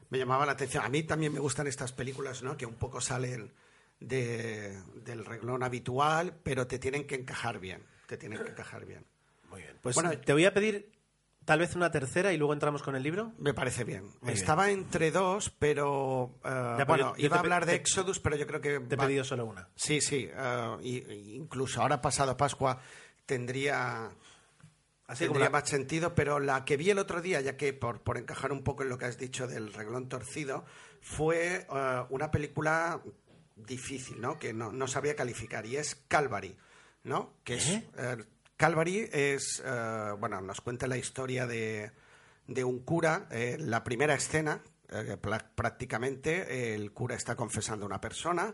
[0.09, 0.83] Me llamaba la atención.
[0.83, 2.57] A mí también me gustan estas películas, ¿no?
[2.57, 3.51] Que un poco salen
[3.99, 7.83] de- del reglón habitual, pero te tienen que encajar bien.
[8.07, 9.05] Te tienen que encajar bien.
[9.49, 9.77] Muy bien.
[9.81, 10.91] Pues Bueno, te voy a pedir
[11.45, 13.33] tal vez una tercera y luego entramos con el libro.
[13.39, 14.11] Me parece bien.
[14.21, 18.61] Muy Estaba entre dos, pero eh, bueno, iba a hablar de Exodus, pero yo creo
[18.61, 19.67] que Te he va- pedido solo una.
[19.75, 20.29] Sí, sí.
[20.31, 22.79] eh, y- y incluso ahora pasado Pascua
[23.25, 24.09] tendría,
[25.09, 28.01] Así tendría la- más sentido, pero la que vi el otro día, ya que por,
[28.01, 30.65] por encajar un poco en lo que has dicho del reglón torcido,
[31.01, 33.01] fue eh, una película
[33.55, 34.37] difícil, ¿no?
[34.37, 36.55] Que no, no sabía calificar, y es Calvary,
[37.03, 37.33] ¿no?
[37.43, 37.87] Que es, ¿Eh?
[37.97, 38.17] eh,
[38.55, 41.91] Calvary es, eh, bueno, nos cuenta la historia de,
[42.47, 45.17] de un cura, eh, la primera escena, eh,
[45.55, 48.53] prácticamente, el cura está confesando a una persona,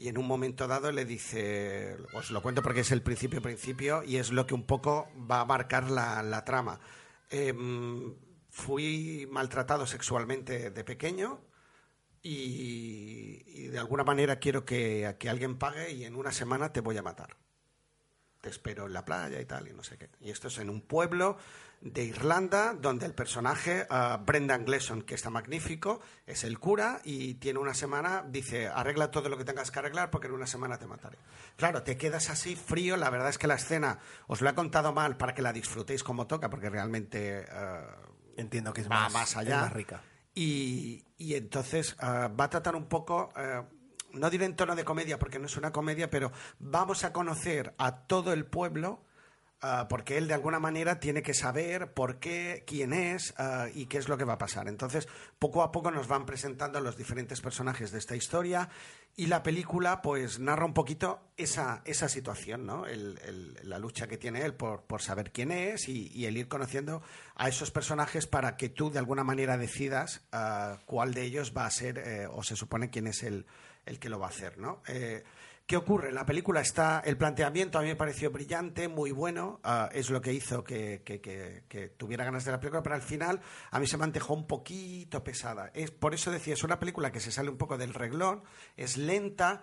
[0.00, 4.02] y en un momento dado le dice, os lo cuento porque es el principio principio
[4.02, 6.80] y es lo que un poco va a marcar la, la trama.
[7.28, 8.14] Em,
[8.48, 11.40] fui maltratado sexualmente de pequeño
[12.22, 16.80] y, y de alguna manera quiero que, que alguien pague y en una semana te
[16.80, 17.36] voy a matar.
[18.40, 20.08] Te espero en la playa y tal y no sé qué.
[20.20, 21.36] Y esto es en un pueblo
[21.82, 27.34] de Irlanda donde el personaje, ah, Brendan Gleeson, que está magnífico, es el cura y
[27.34, 30.78] tiene una semana, dice, arregla todo lo que tengas que arreglar porque en una semana
[30.78, 31.18] te mataré.
[31.56, 34.92] Claro, te quedas así frío, la verdad es que la escena os lo he contado
[34.92, 37.46] mal para que la disfrutéis como toca porque realmente...
[37.50, 37.96] ah,
[38.36, 39.60] Entiendo que es va más, más es allá.
[39.62, 40.00] más rica.
[40.34, 43.62] Y, y entonces ah, va a tratar un poco, eh,
[44.12, 47.74] no diré en tono de comedia porque no es una comedia, pero vamos a conocer
[47.78, 49.02] a todo el pueblo.
[49.62, 53.84] ah, porque él de alguna manera tiene que saber por qué, quién es ah, y
[53.86, 54.68] qué es lo que va a pasar.
[54.68, 55.06] Entonces,
[55.38, 58.70] poco a poco nos van presentando los diferentes personajes de esta historia
[59.16, 62.86] y la película pues narra un poquito esa, esa situación, ¿no?
[62.86, 66.48] El- el- la lucha que tiene él por, por saber quién es y, el ir
[66.48, 67.02] conociendo
[67.34, 71.66] a esos personajes para que tú de alguna manera decidas ah, cuál de ellos va
[71.66, 73.44] a ser eh, o se supone quién es el,
[73.86, 74.82] el que lo va a hacer, ¿no?
[74.88, 75.22] Eh,
[75.66, 76.10] ¿Qué ocurre?
[76.10, 80.20] La película está, el planteamiento a mí me pareció brillante, muy bueno, ah, es lo
[80.20, 83.40] que hizo que, que- tuviera ganas de la película, pero al final
[83.70, 85.70] a mí se me antejó un poquito pesada.
[85.72, 88.42] Es, por eso decía, es una película que se sale un poco del reglón,
[88.76, 89.62] es lenta,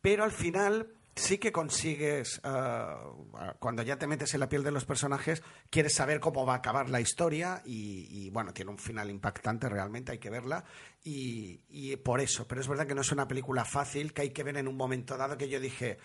[0.00, 3.12] pero al final sí que consigues, ah,
[3.58, 6.56] cuando ya te metes en la piel de los personajes, quieres saber cómo va a
[6.56, 10.64] acabar la historia y, bueno, tiene un final impactante realmente, hay que verla
[11.04, 14.44] y, por eso, pero es verdad que no es una película fácil, que hay que
[14.44, 15.98] ver en un momento dado que yo dije,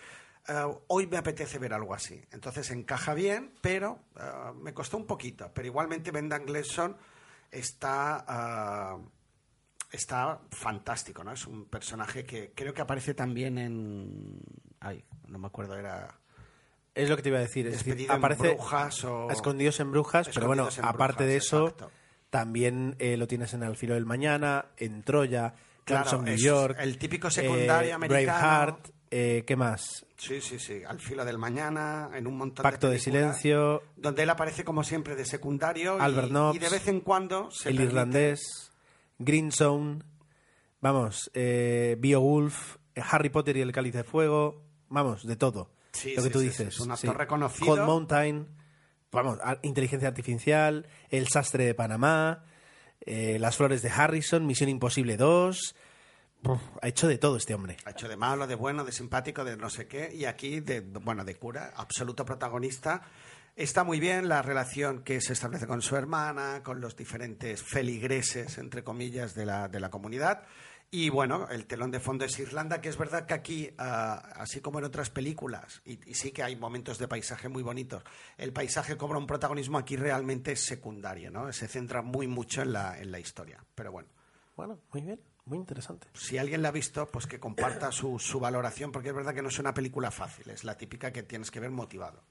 [0.46, 2.22] "Ah, hoy me apetece ver algo así.
[2.30, 6.96] Entonces encaja bien, pero ah, me costó un poquito, pero igualmente Brendan Gleeson
[7.50, 8.98] está...
[9.94, 11.32] está fantástico, ¿no?
[11.32, 14.40] Es un personaje que creo que aparece también en...
[14.80, 16.18] Ay, no me acuerdo, era...
[16.94, 17.66] Es lo que te iba a decir.
[17.66, 21.64] Es decir, Despedido en aparece Brujas o- Escondidos en Brujas, pero bueno, aparte de eso,
[21.68, 21.90] exacto.
[22.30, 25.54] también eh, lo tienes en Al filo del mañana, en Troya,
[25.84, 26.76] Claro, New York.
[26.80, 28.24] el típico secundario eh, americano.
[28.38, 30.06] Braveheart, eh, ¿qué más?
[30.16, 34.22] Sí, sí, sí, al filo del mañana, en un montón Pacto de películas, Silencio, Donde
[34.22, 37.68] él aparece como siempre de secundario y- Albert Nobbs, y, de vez en cuando se
[37.70, 38.72] El permite- Irlandés,
[39.18, 40.00] Green Zone,
[40.80, 45.70] vamos, eh, Beowulf, eh, Harry Potter y el Cáliz de Fuego, vamos, de todo.
[45.92, 46.68] Sí, lo que sí, tú sí, dices.
[46.68, 47.66] es un actor reconocido.
[47.66, 48.48] Cold Mountain,
[49.12, 52.44] vamos, inteligencia artificial, El sastre de Panamá,
[53.00, 55.74] eh, Las flores de Harrison, Misión Imposible 2.
[56.46, 57.76] Uf, ha hecho de todo este hombre.
[57.84, 60.10] Ha hecho de malo, de bueno, de simpático, de no sé qué.
[60.14, 63.02] Y aquí, de, bueno, de cura, absoluto protagonista.
[63.56, 68.58] Está muy bien la relación que se establece con su hermana, con los diferentes feligreses,
[68.58, 70.42] entre comillas, de la, de la comunidad.
[70.90, 74.60] Y bueno, el telón de fondo es Irlanda, que es verdad que aquí, ah, así
[74.60, 78.02] como en otras películas, y, y sí que hay momentos de paisaje muy bonitos,
[78.38, 81.52] el paisaje cobra un protagonismo aquí realmente secundario, ¿no?
[81.52, 83.64] Se centra muy mucho en la, en la historia.
[83.76, 84.08] Pero bueno.
[84.56, 86.08] Bueno, muy bien, muy interesante.
[86.12, 89.42] Si alguien la ha visto, pues que comparta su, su valoración, porque es verdad que
[89.42, 92.22] no es una película fácil, es la típica que tienes que ver motivado.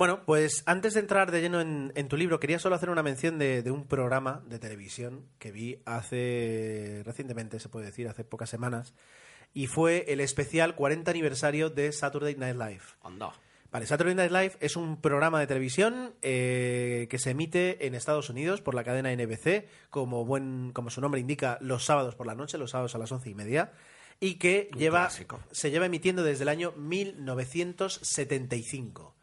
[0.00, 3.02] Bueno, pues antes de entrar de lleno en, en tu libro, quería solo hacer una
[3.02, 8.24] mención de, de un programa de televisión que vi hace recientemente, se puede decir, hace
[8.24, 8.94] pocas semanas,
[9.52, 12.80] y fue el especial 40 aniversario de Saturday Night Live.
[13.02, 13.34] Anda.
[13.70, 18.30] Vale, Saturday Night Live es un programa de televisión eh, que se emite en Estados
[18.30, 22.34] Unidos por la cadena NBC, como, buen, como su nombre indica, los sábados por la
[22.34, 23.72] noche, los sábados a las once y media,
[24.18, 25.40] y que Un lleva, clásico.
[25.50, 29.19] se lleva emitiendo desde el año 1975.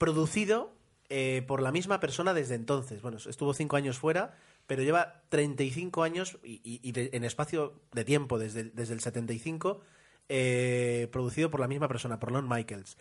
[0.00, 0.72] Producido
[1.10, 3.02] eh, por la misma persona desde entonces.
[3.02, 4.34] Bueno, estuvo cinco años fuera,
[4.66, 9.82] pero lleva 35 años y, y- y en espacio de tiempo, desde, desde el 75,
[10.30, 12.96] eh, producido por la misma persona, por Lon Michaels.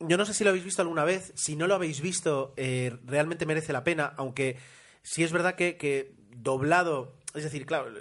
[0.00, 1.32] Yo no sé si lo habéis visto alguna vez.
[1.36, 4.14] Si no lo habéis visto, eh, realmente merece la pena.
[4.16, 4.56] Aunque
[5.02, 7.18] sí es verdad que, que doblado.
[7.34, 7.92] Es decir, claro,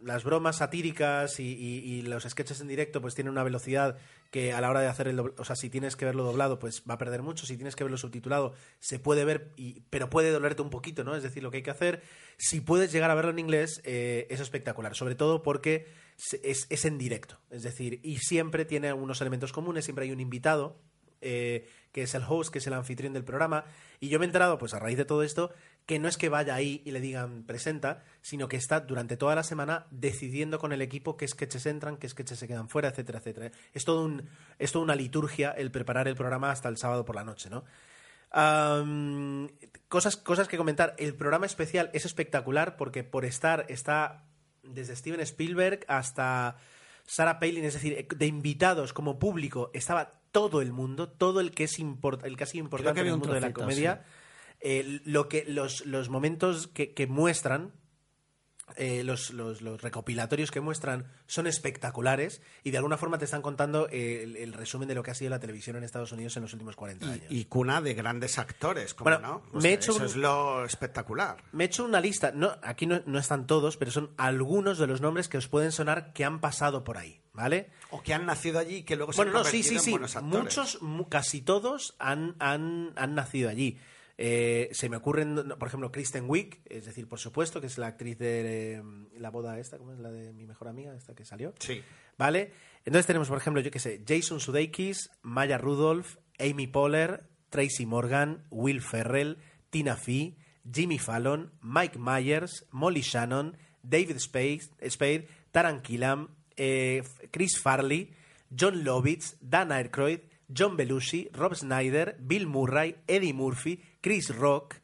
[0.00, 3.98] las bromas satíricas y, y- y los sketches en directo pues tienen una velocidad
[4.30, 6.58] que a la hora de hacer el dobl- o sea si tienes que verlo doblado
[6.58, 10.10] pues va a perder mucho si tienes que verlo subtitulado se puede ver y, pero
[10.10, 12.02] puede dolerte un poquito no es decir lo que hay que hacer
[12.36, 15.86] si puedes llegar a verlo en inglés eh, es espectacular sobre todo porque
[16.42, 20.20] es, es en directo es decir y siempre tiene unos elementos comunes siempre hay un
[20.20, 20.80] invitado
[21.20, 23.64] eh, que es el host, que es el anfitrión del programa.
[23.98, 25.50] Y yo me he enterado, pues a raíz de todo esto,
[25.88, 29.34] que no es que vaya ahí y le digan presenta, sino que está durante toda
[29.34, 33.20] la semana decidiendo con el equipo qué sketches entran, qué sketches se quedan fuera, etcétera,
[33.20, 33.52] etcétera.
[33.72, 37.16] Es todo un, es toda una liturgia el preparar el programa hasta el sábado por
[37.16, 37.64] la noche, ¿no?
[39.88, 40.94] Cosas, cosas que comentar.
[40.98, 44.26] El programa especial es espectacular porque por estar está
[44.62, 46.58] desde Steven Spielberg hasta
[47.06, 51.64] Sarah Palin, es decir, de invitados como público estaba todo el mundo, todo el que
[51.64, 54.04] es import- el que ha sido importante en el un mundo de la comedia.
[54.60, 57.72] Eh, lo que los, los momentos que, que muestran
[58.76, 63.40] eh, los, los- los recopilatorios que muestran son espectaculares y de alguna forma te están
[63.40, 66.36] contando eh, el, el resumen de lo que ha sido la televisión en Estados Unidos
[66.36, 67.24] en los últimos 40 años.
[67.30, 69.52] Y, y cuna de grandes actores, como Bueno, no.
[69.54, 71.42] me sea, he hecho eso un- es lo espectacular.
[71.52, 74.86] Me he hecho una lista, no, aquí no, no están todos, pero son algunos de
[74.86, 77.70] los nombres que os pueden sonar que han pasado por ahí, ¿vale?
[77.90, 79.74] O que han nacido allí y que luego se Bueno, han no, sí, convertido sí,
[79.76, 79.90] en sí.
[79.92, 80.44] buenos actores.
[80.44, 83.78] Muchos, mu- casi todos han, han, han nacido allí.
[84.20, 87.86] Eh, se me ocurren, por ejemplo, Kristen Wiig, es decir, por supuesto, que es la
[87.86, 88.82] actriz de eh,
[89.16, 91.54] la boda esta, ¿cómo es la de mi mejor amiga, esta que salió?
[91.60, 91.82] Sí.
[92.18, 92.50] ¿Vale?
[92.84, 98.44] Entonces tenemos, por ejemplo, yo qué sé, Jason Sudeikis, Maya Rudolph, Amy Poehler, Tracy Morgan,
[98.50, 99.38] Will Ferrell,
[99.70, 100.36] Tina Fey,
[100.70, 108.12] Jimmy Fallon, Mike Myers, Molly Shannon, David Spade, Spade Taran Killam, eh, Chris Farley,
[108.50, 114.76] John Lovitz, Dan Aykroyd, John Belushi, Rob Snyder, Bill Murray, Eddie Murphy, Chris Rock,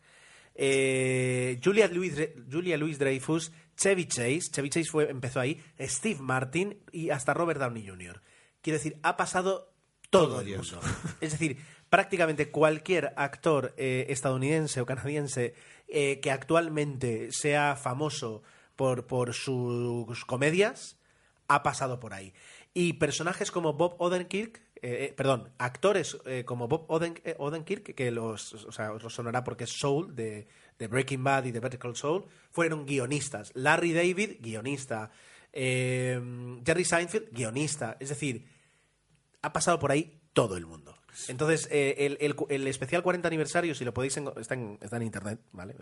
[0.54, 2.12] eh, Julia Louis
[2.52, 7.58] Julia Louis Dreyfus, Chevy Chase, Chevy Chase fue, empezó ahí, Steve Martin y hasta Robert
[7.58, 8.20] Downey Jr.
[8.60, 9.72] Quiero decir, ha pasado
[10.10, 10.72] todo, Todo el Dios.
[10.74, 10.86] mundo.
[11.22, 11.56] Es decir,
[11.88, 15.54] prácticamente cualquier actor eh, estadounidense o canadiense
[15.88, 18.42] eh, que actualmente sea famoso
[18.76, 20.98] por, por sus comedias
[21.48, 22.34] ha pasado por ahí.
[22.74, 28.10] Y personajes como Bob Odenkirk, eh, eh, perdón, actores eh, como Bob Oden- Odenkirk, que
[28.10, 30.46] los, o sea, sonará porque es Soul de,
[30.88, 33.50] Breaking Bad y de Better Call Saul, fueron guionistas.
[33.54, 35.10] Larry David, guionista.
[35.52, 36.20] Eh,
[36.66, 37.96] Jerry Seinfeld, guionista.
[37.98, 38.46] Es decir,
[39.40, 40.94] ha pasado por ahí todo el mundo.
[41.28, 45.74] Entonces, el, el- especial 40 aniversario, si lo podéis, está, en, internet, ¿vale?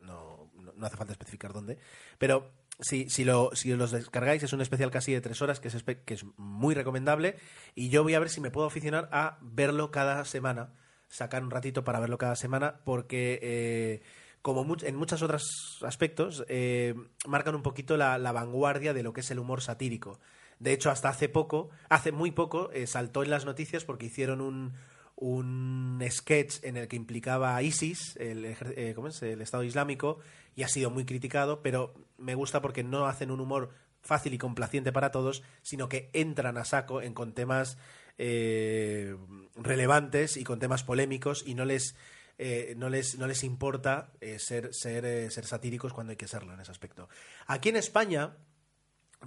[0.00, 1.78] No- no hace falta especificar dónde.
[2.18, 5.68] Pero si, si, lo, si los descargáis, es un especial casi de tres horas que
[5.68, 7.36] es, que es muy recomendable.
[7.74, 10.72] Y yo voy a ver si me puedo aficionar a verlo cada semana,
[11.08, 13.38] sacar un ratito para verlo cada semana, porque.
[13.42, 14.02] eh,
[14.42, 16.94] como much- en muchos otros aspectos, eh,
[17.26, 20.18] marcan un poquito la, la vanguardia de lo que es el humor satírico.
[20.58, 24.40] De hecho, hasta hace poco, hace muy poco, eh, saltó en las noticias porque hicieron
[24.40, 24.72] un,
[25.20, 30.18] un sketch en el que implicaba a ISIS, el, eh, el Estado Islámico,
[30.56, 33.70] y ha sido muy criticado, pero me gusta porque no hacen un humor
[34.02, 37.76] fácil y complaciente para todos, sino que entran a saco en, con temas
[38.18, 39.16] eh,
[39.56, 41.94] relevantes y con temas polémicos y no les
[42.38, 46.54] eh, no les no les importa eh, ser ser ser satíricos cuando hay que serlo
[46.54, 47.08] en ese aspecto.
[47.46, 48.36] Aquí en España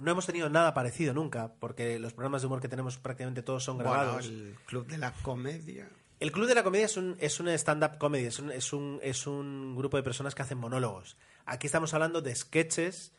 [0.00, 3.62] no hemos tenido nada parecido nunca, porque los programas de humor que tenemos prácticamente todos
[3.64, 4.26] son Bueno, grabados.
[4.26, 5.88] el Club de la Comedia.
[6.20, 8.98] El Club de la Comedia es un, es un stand-up comedy, es un, es, un,
[9.02, 11.16] es un grupo de personas que hacen monólogos.
[11.44, 13.12] Aquí estamos hablando de sketches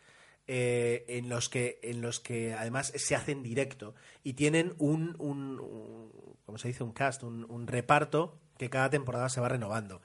[0.48, 5.60] eh, en, los que, en los que además se hacen directo y tienen un, un,
[5.60, 6.12] un-
[6.46, 6.84] ¿cómo se dice?
[6.84, 10.02] Un cast, un, un reparto que cada temporada se va renovando.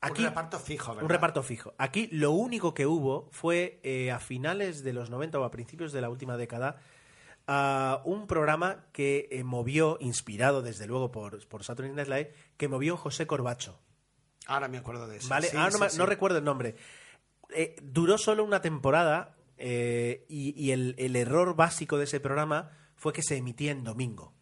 [0.00, 1.02] Aquí, un reparto fijo, ¿verdad?
[1.04, 1.74] un reparto fijo.
[1.78, 5.92] Aquí lo único que hubo fue eh, a finales de los 90 o a principios
[5.92, 6.76] de la última década
[7.46, 12.68] a un programa que eh, movió, inspirado desde luego por, por Saturday Night Live, que
[12.68, 13.80] movió José Corbacho.
[14.46, 15.28] Ahora me acuerdo de eso.
[15.28, 15.48] ¿Vale?
[15.48, 15.98] Sí, no, sí, me- sí.
[15.98, 16.76] no recuerdo el nombre.
[17.50, 23.12] Eh, duró solo una temporada y, y el, el error básico de ese programa fue
[23.12, 24.32] que se emitía en domingo.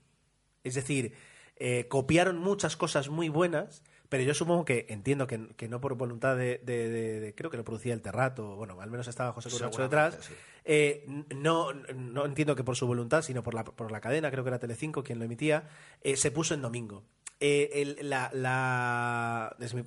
[0.64, 1.14] Es decir,
[1.56, 5.94] eh, copiaron muchas cosas muy buenas, pero yo supongo que, entiendo que, que no por
[5.94, 9.32] voluntad de, de- de- de- Creo que lo producía el Terrato, bueno, al menos estaba
[9.32, 10.18] José Seguramente, detrás.
[10.20, 10.34] sí.
[10.64, 14.42] Eh, no, no entiendo que por su voluntad, sino por la, por la cadena, creo
[14.44, 15.68] que era Telecinco quien lo emitía,
[16.02, 17.04] eh, se puso en domingo.
[17.40, 19.84] Eh, el- la, la- es mi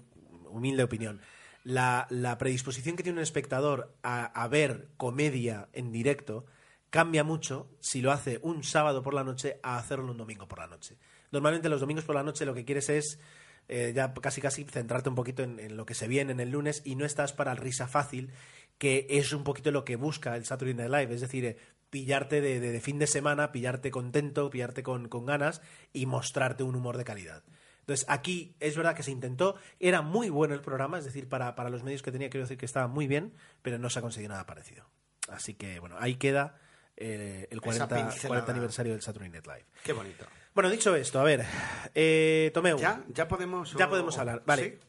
[0.49, 1.19] humilde opinión,
[1.63, 6.45] la, la predisposición que tiene un espectador a, a ver comedia en directo
[6.89, 10.59] cambia mucho si lo hace un sábado por la noche a hacerlo un domingo por
[10.59, 10.97] la noche.
[11.31, 13.19] Normalmente los domingos por la noche lo que quieres es
[13.69, 16.49] eh, ya casi casi centrarte un poquito en, en lo que se viene en el
[16.49, 18.31] lunes y no estás para el risa fácil
[18.77, 21.57] que es un poquito lo que busca el Saturday Night Live, es decir, eh,
[21.89, 25.61] pillarte de, de- de fin de semana, pillarte contento, pillarte con, con ganas
[25.91, 27.43] y mostrarte un humor de calidad.
[27.81, 31.55] Entonces, aquí es verdad que se intentó, era muy bueno el programa, es decir, para,
[31.55, 34.01] para los medios que tenía, quiero decir que estaba muy bien, pero no se ha
[34.01, 34.85] conseguido nada parecido.
[35.27, 36.57] Así que, bueno, ahí queda
[36.95, 38.27] eh, el Esa 40, pincelada.
[38.27, 39.65] 40 aniversario del Saturday Night Live.
[39.83, 40.25] Qué bonito.
[40.53, 41.45] Bueno, dicho esto, a ver,
[41.95, 43.03] eh, Tomeu, ¿Ya?
[43.13, 43.73] ¿Ya podemos...?
[43.73, 44.43] ya o- podemos hablar.
[44.45, 44.63] Vale.
[44.63, 44.79] ¿Sí?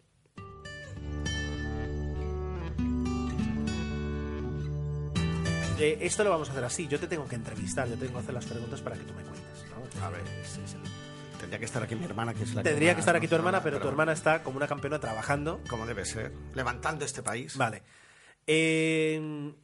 [5.78, 6.86] Eh, esto lo vamos a hacer así.
[6.88, 9.22] Yo te tengo que entrevistar, yo tengo que hacer las preguntas para que tú me
[9.22, 9.64] cuentes.
[9.98, 10.04] ¿no?
[10.04, 10.20] A ver.
[11.38, 13.62] Tendría que estar aquí mi hermana, que es la Tendría que estar aquí tu hermana,
[13.62, 15.60] pero tu hermana está como una campeona trabajando.
[15.70, 16.32] Como debe ser.
[16.54, 17.56] Levantando este país.
[17.56, 17.82] Vale.
[18.46, 19.54] Eh,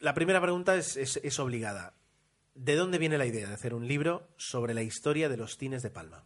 [0.00, 1.94] la primera pregunta es, es- es obligada.
[2.60, 5.80] ¿De dónde viene la idea de hacer un libro sobre la historia de los cines
[5.82, 6.24] de Palma?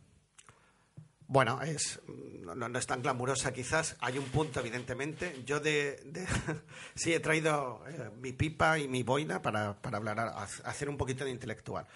[1.27, 3.97] Bueno, es, no, es tan glamurosa quizás.
[4.01, 5.43] Hay un punto, evidentemente.
[5.45, 6.27] Yo de, de-
[6.95, 10.19] sí he traído eh, mi pipa y mi boina para, para hablar,
[10.65, 11.87] hacer un poquito de intelectual.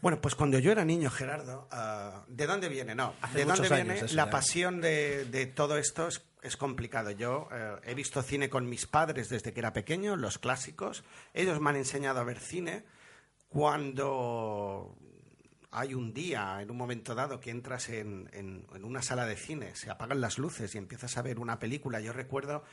[0.00, 2.94] Bueno, pues cuando yo era niño, Gerardo, ah, ¿de dónde viene?
[2.94, 6.06] No, Hace ¿de dónde viene eso la pasión de, de todo esto?
[6.08, 7.10] Es, es complicado.
[7.12, 11.02] Yo eh, he visto cine con mis padres desde que era pequeño, los clásicos.
[11.34, 12.84] Ellos me han enseñado a ver cine.
[13.52, 14.96] Cuando
[15.70, 19.74] hay un día, en un momento dado, que entras en, en- una sala de cine,
[19.74, 22.00] se apagan las luces y empiezas a ver una película.
[22.00, 22.64] Yo recuerdo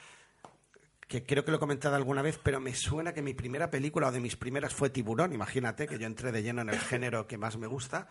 [1.08, 4.08] que creo que lo he comentado alguna vez, pero me suena que mi primera película
[4.08, 5.34] o de mis primeras fue Tiburón.
[5.34, 8.08] Imagínate que yo entré de lleno en el género que más me gusta.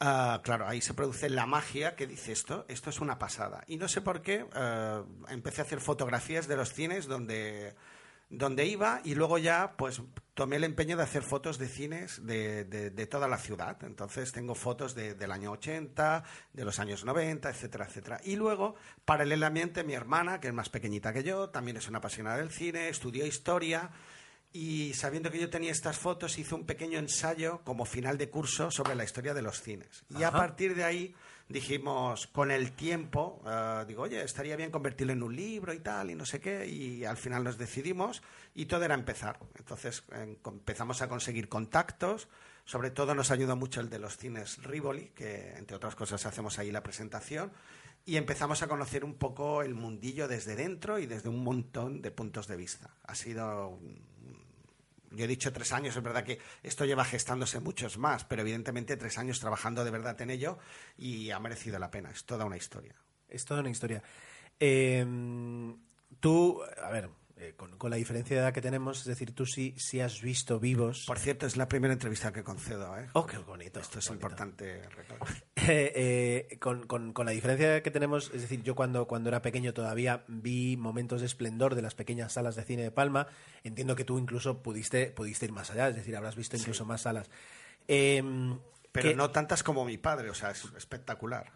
[0.00, 3.64] Ah, claro, ahí se produce la magia que dice esto, esto es una pasada.
[3.66, 7.74] Y no sé por qué, ah, empecé a hacer fotografías de los cines donde,
[8.30, 10.02] donde iba y luego ya pues
[10.34, 13.76] tomé el empeño de hacer fotos de cines de, de- de toda la ciudad.
[13.84, 18.20] Entonces tengo fotos de- del año 80, de los años 90, etcétera, etcétera.
[18.24, 18.74] Y luego,
[19.04, 22.88] paralelamente, mi hermana, que es más pequeñita que yo, también es una apasionada del cine,
[22.88, 23.90] estudió historia
[24.52, 28.70] y sabiendo que yo tenía estas fotos hizo un pequeño ensayo como final de curso
[28.70, 30.04] sobre la historia de los cines.
[30.10, 31.14] Y a partir de ahí
[31.48, 36.10] dijimos, con el tiempo, eh, digo, oye, estaría bien convertirlo en un libro y tal,
[36.10, 38.22] y no sé qué, y al final nos decidimos
[38.54, 39.38] y todo era empezar.
[39.56, 40.04] Entonces
[40.44, 42.28] empezamos a conseguir contactos,
[42.64, 46.58] sobre todo nos ayudó mucho el de los cines Rivoli, que entre otras cosas hacemos
[46.58, 47.52] ahí la presentación,
[48.06, 52.10] y empezamos a conocer un poco el mundillo desde dentro y desde un montón de
[52.10, 52.90] puntos de vista.
[53.04, 53.78] Ha sido
[55.16, 58.96] yo he dicho tres años, es verdad que esto lleva gestándose muchos más, pero evidentemente
[58.96, 60.58] tres años trabajando de verdad en ello
[60.96, 62.10] y ha merecido la pena.
[62.10, 62.94] Es toda una historia.
[63.28, 64.02] Es toda una historia.
[64.60, 65.04] Eh,
[66.20, 69.44] tú, a ver, eh, con, con la diferencia de edad que tenemos, es decir, tú
[69.46, 71.04] sí, sí has visto vivos.
[71.06, 72.96] Por cierto, es la primera entrevista que concedo.
[72.98, 73.08] ¿eh?
[73.14, 73.80] Oh, qué bonito.
[73.80, 74.26] Esto es bonito.
[74.26, 74.82] importante.
[75.66, 79.40] Eh, eh, con, con- con la diferencia que tenemos, es decir, yo cuando, cuando era
[79.40, 83.28] pequeño todavía vi momentos de esplendor de las pequeñas salas de cine de Palma.
[83.62, 87.00] Entiendo que tú incluso pudiste, pudiste ir más allá, es decir, habrás visto incluso más
[87.02, 87.30] salas.
[87.88, 88.22] Eh,
[88.92, 91.50] Pero ¿qué- no tantas como mi padre, o sea, es espectacular.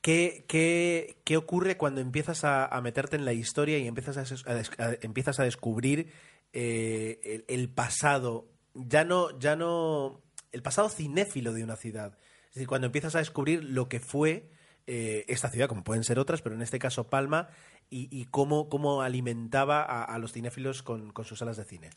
[0.00, 4.92] ¿Qué, qué, qué ocurre cuando empiezas a, a meterte en la historia y empiezas a,
[5.02, 6.10] empiezas a descubrir
[6.52, 8.48] eh, el, pasado?
[8.74, 10.22] Ya no, ya no.
[10.52, 12.16] El pasado cinéfilo de una ciudad.
[12.48, 14.50] Es decir, cuando empiezas a descubrir lo que fue
[14.86, 17.48] eh, esta ciudad, como pueden ser otras, pero en este caso Palma,
[17.90, 21.90] y, y cómo, cómo alimentaba a, los cinéfilos con, con sus salas de cine.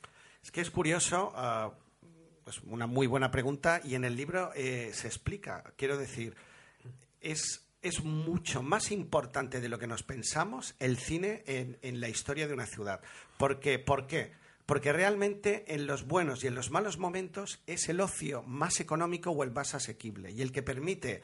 [0.43, 1.73] Es que es curioso, ah,
[2.43, 5.63] pues una muy buena pregunta, y en el libro eh, se explica.
[5.77, 6.35] Quiero decir,
[7.21, 12.47] es, es mucho más importante de lo que nos pensamos el cine en, la historia
[12.47, 13.01] de una ciudad.
[13.37, 14.31] Porque, ¿Por qué?
[14.65, 19.31] Porque realmente en los buenos y en los malos momentos es el ocio más económico
[19.31, 21.21] o el más asequible y el que permite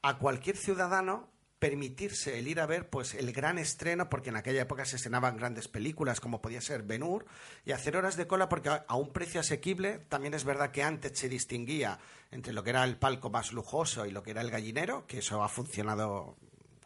[0.00, 1.28] a cualquier ciudadano
[1.58, 5.36] permitirse el ir a ver pues el gran estreno porque en aquella época se estrenaban
[5.36, 7.26] grandes películas como podía ser Ben Hur
[7.64, 11.18] y hacer horas de cola porque a un precio asequible también es verdad que antes
[11.18, 11.98] se distinguía
[12.30, 15.18] entre lo que era el palco más lujoso y lo que era el gallinero que
[15.18, 16.36] eso ha funcionado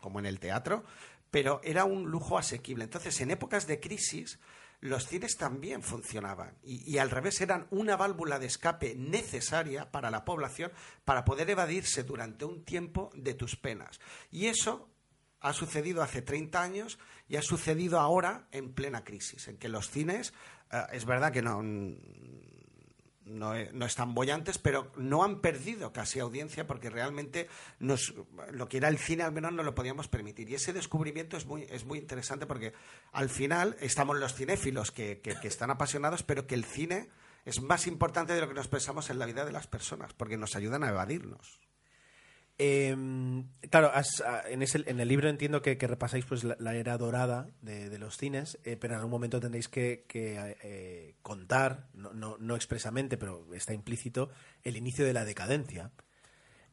[0.00, 0.84] como en el teatro
[1.32, 2.84] pero era un lujo asequible.
[2.84, 4.38] Entonces en épocas de crisis
[4.82, 10.10] los cines también funcionaban y, y al revés eran una válvula de escape necesaria para
[10.10, 10.72] la población
[11.04, 14.00] para poder evadirse durante un tiempo de tus penas.
[14.30, 14.92] Y eso
[15.40, 19.90] ha sucedido hace 30 años y ha sucedido ahora en plena crisis, en que los
[19.90, 20.32] cines,
[20.70, 21.62] eh, es verdad que no,
[23.32, 27.48] no, e- no están bollantes, pero no han perdido casi audiencia porque realmente
[27.80, 28.14] nos,
[28.50, 30.48] lo que era el cine al menos no lo podíamos permitir.
[30.50, 32.72] Y ese descubrimiento es muy, es muy interesante porque
[33.12, 37.08] al final estamos los cinéfilos que, que- que están apasionados, pero que el cine
[37.44, 40.36] es más importante de lo que nos pensamos en la vida de las personas porque
[40.36, 41.58] nos ayudan a evadirnos.
[42.64, 43.90] Em, claro,
[44.48, 48.76] en, en, el libro entiendo que, repasáis pues la, era dorada de, los cines, eh,
[48.76, 54.30] pero en algún momento tendréis que, eh, contar, no, expresamente, pero está implícito,
[54.62, 55.90] el inicio de la decadencia.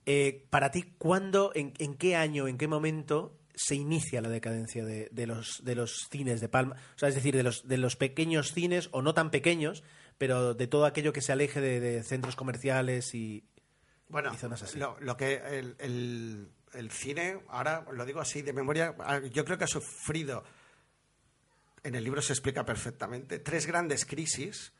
[0.05, 5.25] Eh, para ti, ¿cuándo, en, qué año, en qué momento se inicia la decadencia de,
[5.25, 6.75] los, de los cines de Palma?
[6.95, 9.83] O sea, es decir, de los, de los pequeños cines, o no tan pequeños,
[10.19, 13.43] pero de todo aquello que se aleje de centros comerciales y,
[14.09, 14.31] bueno,
[14.99, 19.63] Lo, que el, el, cine, ahora lo digo así de memoria, ah, yo creo que
[19.63, 20.43] ha sufrido,
[21.83, 24.73] en el libro se explica perfectamente, tres grandes crisis.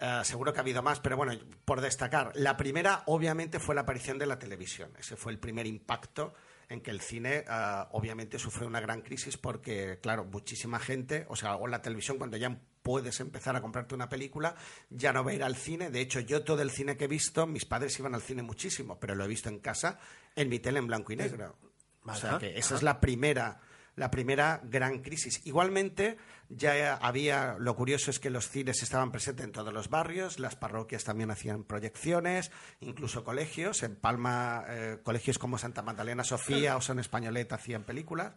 [0.00, 1.32] Ah, seguro que ha habido más, pero bueno,
[1.64, 2.32] por destacar.
[2.34, 4.92] La primera, obviamente, fue la aparición de la televisión.
[4.98, 6.34] Ese fue el primer impacto
[6.72, 11.36] en que el cine ah, obviamente sufrió una gran crisis porque, claro, muchísima gente, o
[11.36, 14.56] sea, o la televisión cuando ya puedes empezar a comprarte una película,
[14.90, 15.90] ya no va a ir al cine.
[15.90, 18.98] De hecho, yo todo el cine que he visto, mis padres iban al cine muchísimo,
[18.98, 19.98] pero lo he visto en casa,
[20.34, 21.56] en mi tele en blanco y negro.
[22.04, 23.60] O sea que esa es la primera
[23.94, 25.42] la primera gran crisis.
[25.44, 26.16] Igualmente,
[26.56, 30.56] ya había, lo curioso es que los cines estaban presentes en todos los barrios, las
[30.56, 32.50] parroquias también hacían proyecciones,
[32.80, 38.34] incluso colegios, en Palma, eh, colegios como Santa Magdalena Sofía o San Españolet hacían películas.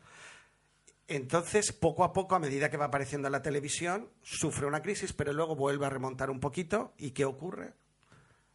[1.07, 5.13] Entonces, poco a poco, a medida que va apareciendo en la televisión, sufre una crisis,
[5.13, 6.93] pero luego vuelve a remontar un poquito.
[6.97, 7.73] ¿Y qué ocurre?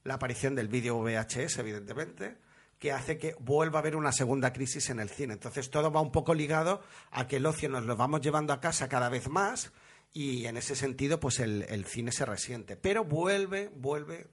[0.02, 2.38] La aparición del vídeo VHS, evidentemente,
[2.80, 5.34] que hace que vuelva a haber una segunda crisis en el cine.
[5.34, 8.60] Entonces, todo va un poco ligado a que el ocio nos lo vamos llevando a
[8.60, 9.72] casa cada vez más
[10.12, 12.76] y en ese sentido, pues el, cine se resiente.
[12.76, 14.30] Pero vuelve, vuelve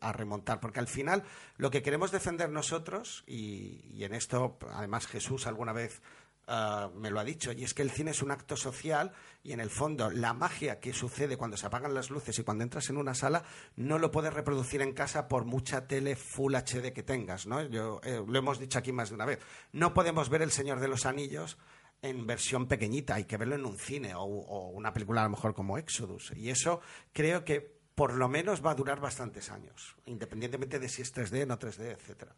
[0.00, 1.24] a remontar, porque al final
[1.56, 6.00] lo que queremos defender nosotros, y, y en esto además Jesús alguna vez
[6.48, 9.10] Ah, me lo ha dicho, y es que el cine es un acto social
[9.42, 12.62] y en el fondo la magia que sucede cuando se apagan las luces y cuando
[12.62, 13.42] entras en una sala
[13.74, 17.62] no lo puedes reproducir en casa por mucha tele Full HD que tengas, ¿no?
[17.62, 19.40] Yo, eh, lo hemos dicho aquí más de una vez.
[19.72, 21.58] No podemos ver El Señor de los Anillos
[22.00, 25.30] en versión pequeñita, hay que verlo en un cine o, o una película a lo
[25.30, 26.32] mejor como Exodus.
[26.36, 26.80] Y eso
[27.12, 31.44] creo que por lo menos va a durar bastantes años, independientemente de si es 3D,
[31.44, 32.36] no 3D, etcétera.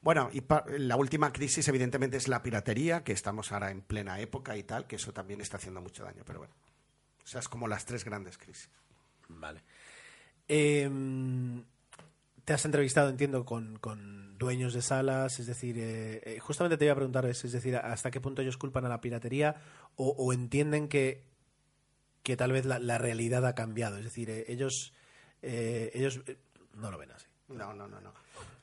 [0.00, 0.42] Bueno, y
[0.78, 4.86] la última crisis evidentemente es la piratería, que estamos ahora en plena época y tal,
[4.86, 6.54] que eso también está haciendo mucho daño, pero bueno.
[7.24, 8.70] O sea, es como las tres grandes crisis.
[9.28, 9.62] Vale.
[10.48, 11.62] Em,
[12.44, 16.92] te has entrevistado, entiendo, con, dueños de salas, es decir, eh, eh, justamente te iba
[16.92, 19.56] a preguntar, es, decir, hasta qué punto ellos culpan a la piratería
[19.96, 21.24] o, entienden que,
[22.22, 24.94] que tal vez la, realidad ha cambiado, es decir, eh, ellos,
[25.42, 26.20] ellos
[26.74, 27.26] no lo ven así.
[27.48, 28.14] No, no, no, no.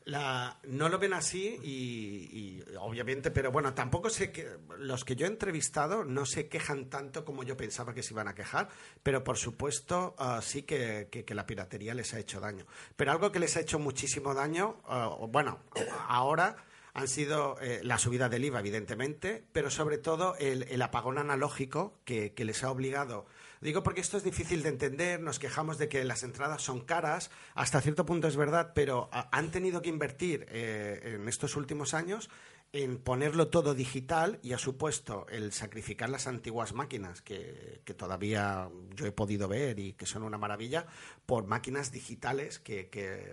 [0.05, 5.25] La, no lo ven así y, obviamente, pero bueno, tampoco sé que los que yo
[5.25, 8.69] he entrevistado no se quejan tanto como yo pensaba que se iban a quejar,
[9.01, 12.65] pero por supuesto ah, sí que, la piratería les ha hecho daño.
[12.95, 15.59] Pero algo que les ha hecho muchísimo daño, ah, bueno,
[16.07, 16.55] ahora
[16.93, 22.33] han sido eh, la subida del IVA, evidentemente, pero sobre todo el, apagón analógico que,
[22.33, 23.25] que les ha obligado
[23.61, 27.31] Digo porque esto es difícil de entender, nos quejamos de que las entradas son caras,
[27.53, 32.29] hasta cierto punto es verdad, pero han tenido que invertir eh, en estos últimos años
[32.73, 39.05] en ponerlo todo digital y ha supuesto el sacrificar las antiguas máquinas que, todavía yo
[39.05, 40.85] he podido ver y que son una maravilla
[41.25, 43.31] por máquinas digitales que, que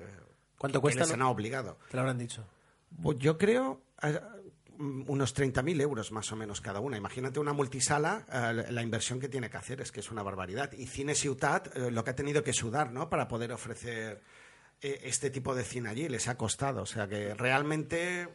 [0.59, 1.01] ¿Cuánto cuesta?
[1.01, 1.77] les han obligado.
[1.91, 2.47] Te lo habrán dicho.
[3.03, 3.83] Pues yo creo,
[4.79, 6.97] unos 30.000 euros más o menos cada una.
[6.97, 10.73] Imagínate una multisala, eh, la inversión que tiene que hacer es que es una barbaridad.
[10.73, 13.09] Y Cine Ciutat, eh, lo que ha tenido que sudar, ¿no?
[13.09, 14.23] Para poder ofrecer
[14.81, 16.83] eh, este tipo de cine allí, les ha costado.
[16.83, 18.29] O sea que realmente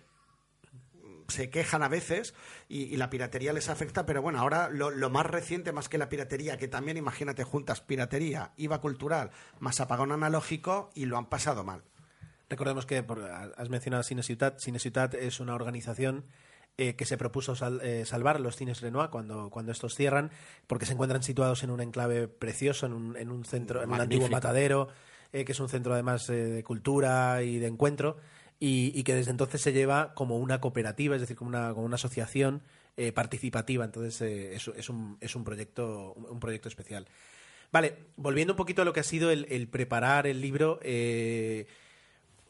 [1.27, 2.33] se quejan a veces
[2.69, 6.57] y, la piratería les afecta, pero bueno, ahora lo, más reciente, más que la piratería,
[6.57, 11.83] que también imagínate juntas piratería, IVA cultural, más apagón analógico y lo han pasado mal.
[12.49, 13.03] Recordemos que
[13.57, 14.59] has mencionado Cine Ciutat.
[14.59, 16.25] Cine Ciutat es una organización
[16.79, 20.29] eh, que se propuso eh, salvar los cines Renoir cuando, cuando estos cierran,
[20.67, 23.99] porque se encuentran situados en un enclave precioso, en un, en un centro, en un
[23.99, 24.87] antiguo matadero,
[25.33, 28.17] eh, que es un centro además de cultura y de encuentro,
[28.59, 31.95] y, que desde entonces se lleva como una cooperativa, es decir, como una, como una
[31.95, 32.61] asociación
[33.13, 33.83] participativa.
[33.83, 37.07] Entonces es, es, un, es un, proyecto, un proyecto especial.
[37.71, 40.79] Vale, volviendo un poquito a lo que ha sido el, el preparar el libro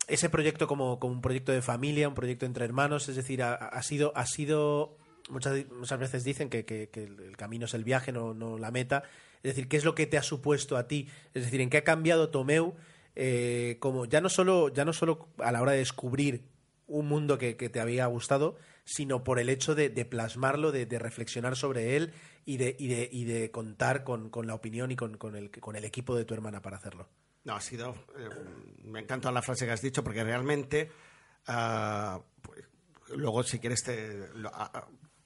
[0.07, 3.83] ese proyecto como, como, un proyecto de familia, un proyecto entre hermanos, es decir, ha,
[3.83, 4.97] sido, ha sido
[5.29, 9.03] muchas, muchas veces dicen que, que, el camino es el viaje, no, no, la meta.
[9.43, 11.09] Es decir, ¿qué es lo que te ha supuesto a ti?
[11.33, 12.75] Es decir, ¿en qué ha cambiado Tomeu?
[13.15, 16.43] Eh, como ya no solo ya no solo a la hora de descubrir
[16.85, 18.55] un mundo que, te había gustado,
[18.85, 22.13] sino por el hecho de, plasmarlo, de, reflexionar sobre él
[22.45, 25.51] y de, y de, y de contar con, con la opinión y con, con, el,
[25.51, 27.09] con el equipo de tu hermana para hacerlo.
[27.47, 27.95] No, ha sido.
[28.17, 28.27] Eh,
[28.83, 30.91] me encanta la frase que has dicho porque realmente
[32.41, 32.65] pues,
[33.15, 34.51] luego, si quieres, te, lo-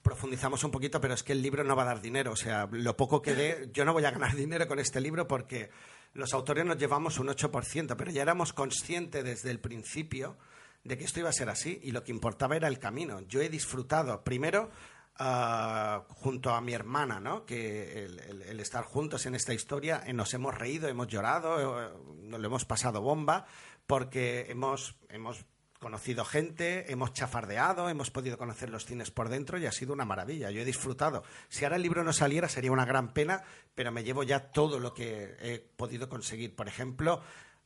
[0.04, 2.32] profundizamos un poquito, pero es que el libro no va a dar dinero.
[2.34, 5.28] O sea, lo poco que dé, yo no voy a ganar dinero con este libro
[5.28, 5.72] porque
[6.14, 10.38] los autores nos llevamos un 8%, pero ya éramos conscientes desde el principio
[10.84, 13.22] de que esto iba a ser así y lo que importaba era el camino.
[13.22, 14.70] Yo he disfrutado, primero,
[15.18, 17.46] ah, junto a mi hermana, ¿no?
[17.46, 21.90] que el, el- estar juntos en esta historia, eh, nos hemos reído, hemos llorado, eh,
[22.24, 23.46] nos lo hemos pasado bomba,
[23.88, 25.46] porque hemos, hemos
[25.80, 30.06] conocido gente, hemos chafardeado, hemos podido conocer los cines por dentro y ha sido una
[30.06, 30.52] maravilla.
[30.52, 31.24] Yo he disfrutado.
[31.50, 33.44] Si ahora el libro no saliera sería una gran pena,
[33.74, 36.56] pero me llevo ya todo lo que he podido conseguir.
[36.56, 37.24] Por ejemplo,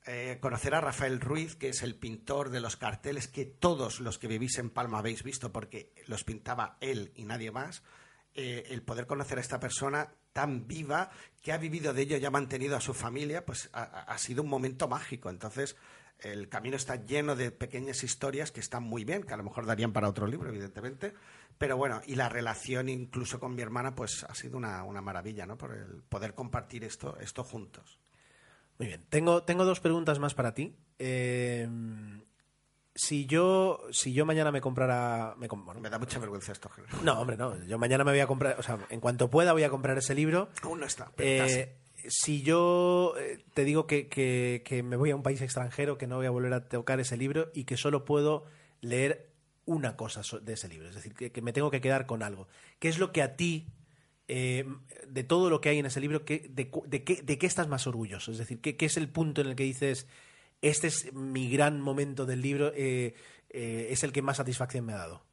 [0.08, 4.18] eh, conocer a Rafael Ruiz, que es el pintor de los carteles que todos los
[4.20, 7.84] que vivís en Palma habéis visto porque los pintaba él y nadie más.
[8.34, 11.10] Eh, el poder conocer a esta persona tan viva
[11.42, 14.44] que ha vivido de ello y ha mantenido a su familia, pues ha, ha- sido
[14.44, 15.30] un momento mágico.
[15.30, 15.78] Entonces,
[16.20, 19.66] el camino está lleno de pequeñas historias que están muy bien, que a lo mejor
[19.66, 21.14] darían para otro libro, evidentemente.
[21.58, 25.46] Pero bueno, y la relación incluso con mi hermana, pues ha sido una, una maravilla,
[25.46, 25.58] ¿no?
[25.58, 27.98] Por el poder compartir esto, esto juntos.
[28.78, 29.06] Muy bien.
[29.10, 30.76] Tengo, tengo dos preguntas más para ti.
[31.00, 31.68] Eh,
[32.98, 36.70] si yo si yo mañana me comprara me com- bueno, Me da mucha vergüenza esto,
[37.04, 39.64] no hombre no yo mañana me voy a comprar o sea en cuanto pueda voy
[39.64, 41.76] a comprar ese libro Aún no está, pero Eh,
[42.08, 46.08] si yo eh, te digo que, que- que me voy a un país extranjero que
[46.08, 48.46] no voy a volver a tocar ese libro y que solo puedo
[48.80, 49.30] leer
[49.66, 52.48] una cosa de ese libro es decir que, que me tengo que quedar con algo
[52.80, 53.68] qué es lo que a ti
[54.28, 54.66] eh,
[55.08, 57.88] de todo lo que hay en ese libro de, de qué, de qué estás más
[57.88, 60.08] orgulloso es decir qué, qué es el punto en el que dices
[60.62, 63.14] este es mi gran momento del libro eh,
[63.50, 65.24] eh, es el que más satisfacción me ha dado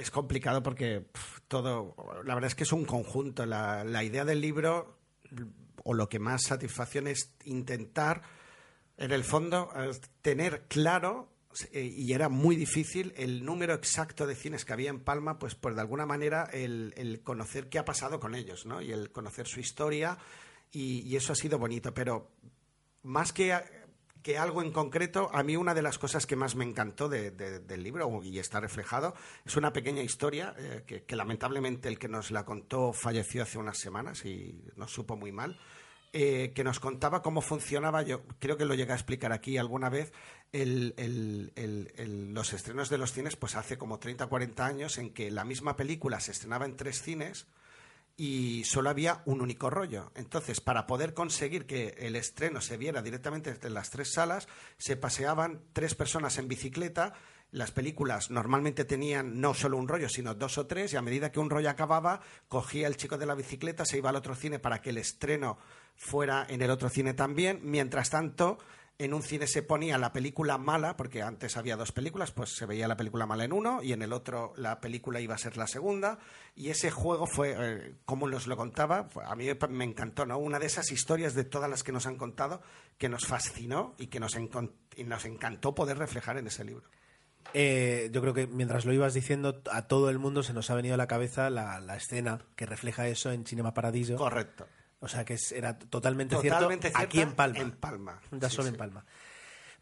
[0.00, 1.04] es complicado porque
[1.46, 1.94] todo,
[2.24, 3.44] la verdad es que es un conjunto.
[3.44, 4.96] La, la idea del libro,
[5.84, 8.22] o lo que más satisfacción es intentar,
[8.96, 9.70] en el fondo,
[10.22, 11.29] tener claro,
[11.72, 15.74] y era muy difícil, el número exacto de cines que había en Palma, pues, pues
[15.74, 18.80] de alguna manera el, conocer qué ha pasado con ellos, ¿no?
[18.80, 20.16] Y el conocer su historia,
[20.70, 21.92] y, eso ha sido bonito.
[21.92, 22.30] Pero
[23.02, 23.52] más que,
[24.22, 27.32] que algo en concreto, a mí una de las cosas que más me encantó de-
[27.32, 31.98] de- del libro, y está reflejado, es una pequeña historia eh, que, que lamentablemente el
[31.98, 35.58] que nos la contó falleció hace unas semanas y nos supo muy mal.
[36.12, 39.88] Eh, que nos contaba cómo funcionaba, yo creo que lo llegué a explicar aquí alguna
[39.88, 40.12] vez,
[40.52, 40.94] el-
[42.34, 45.44] los estrenos de los cines, pues hace como 30 o 40 años, en que la
[45.44, 47.46] misma película se estrenaba en tres cines,
[48.16, 50.12] y solo había un único rollo.
[50.14, 54.46] Entonces, para poder conseguir que el estreno se viera directamente desde las tres salas,
[54.76, 57.14] se paseaban tres personas en bicicleta.
[57.50, 61.32] Las películas normalmente tenían no solo un rollo, sino dos o tres, y a medida
[61.32, 64.58] que un rollo acababa, cogía el chico de la bicicleta, se iba al otro cine
[64.58, 65.56] para que el estreno
[65.96, 67.60] fuera en el otro cine también.
[67.62, 68.58] Mientras tanto,
[69.00, 72.66] en un cine se ponía la película mala, porque antes había dos películas, pues se
[72.66, 75.56] veía la película mala en uno y en el otro la película iba a ser
[75.56, 76.18] la segunda.
[76.54, 80.36] Y ese juego fue, eh, como nos lo contaba, a mí me encantó, ¿no?
[80.36, 82.60] Una de esas historias de todas las que nos han contado
[82.98, 86.84] que nos fascinó y que nos, y nos encantó poder reflejar en ese libro.
[87.54, 90.74] Eh, yo creo que mientras lo ibas diciendo, a todo el mundo se nos ha
[90.74, 94.16] venido a la cabeza la, la escena que refleja eso en Cinema Paradiso.
[94.16, 94.66] Correcto.
[95.00, 97.58] O sea que era totalmente, Totalmente cierto cierta aquí en Palma.
[97.58, 98.20] en Palma.
[98.30, 98.74] Da Sí, solo sí.
[98.74, 99.04] en Palma.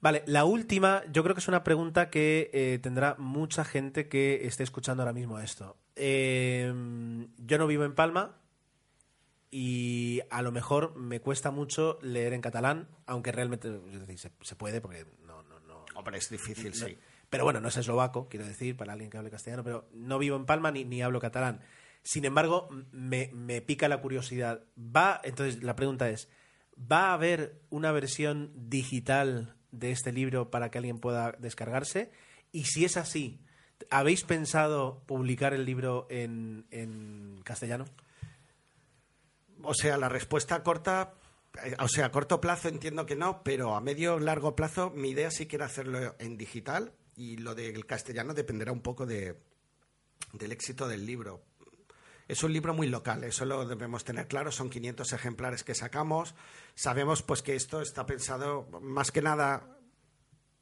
[0.01, 4.47] Vale, la última, yo creo que es una pregunta que eh, tendrá mucha gente que
[4.47, 5.77] esté escuchando ahora mismo esto.
[5.97, 6.73] Eh,
[7.39, 8.37] yo no vivo en Palma
[9.51, 14.31] y a lo mejor me cuesta mucho leer en catalán, aunque realmente es decir, se,
[14.43, 16.99] se puede porque no, no, no, Hombre, es difícil, no- sí.
[17.31, 20.37] Pero bueno, no es eslovaco, quiero decir, para alguien que hable castellano, pero no vivo
[20.37, 21.61] en Palma ni, ni hablo catalán.
[22.03, 24.65] Sin embargo, me, me pica la curiosidad.
[24.79, 26.29] Va, entonces la pregunta es,
[26.77, 32.11] ¿va a haber una versión digital de este libro para que alguien pueda descargarse?
[32.53, 33.41] Y si es así,
[33.91, 37.85] ¿habéis pensado publicar el libro en, en castellano?
[39.63, 41.15] O sea, la respuesta corta,
[41.65, 45.11] eh, o sea, a corto plazo entiendo que no, pero a medio largo plazo mi
[45.11, 49.37] idea sí que era hacerlo en digital y lo del castellano dependerá un poco de,
[50.33, 51.43] del éxito del libro.
[52.29, 56.35] Es un libro muy local, eso lo debemos tener claro, son 500 ejemplares que sacamos.
[56.75, 59.79] Sabemos pues que esto está pensado más que nada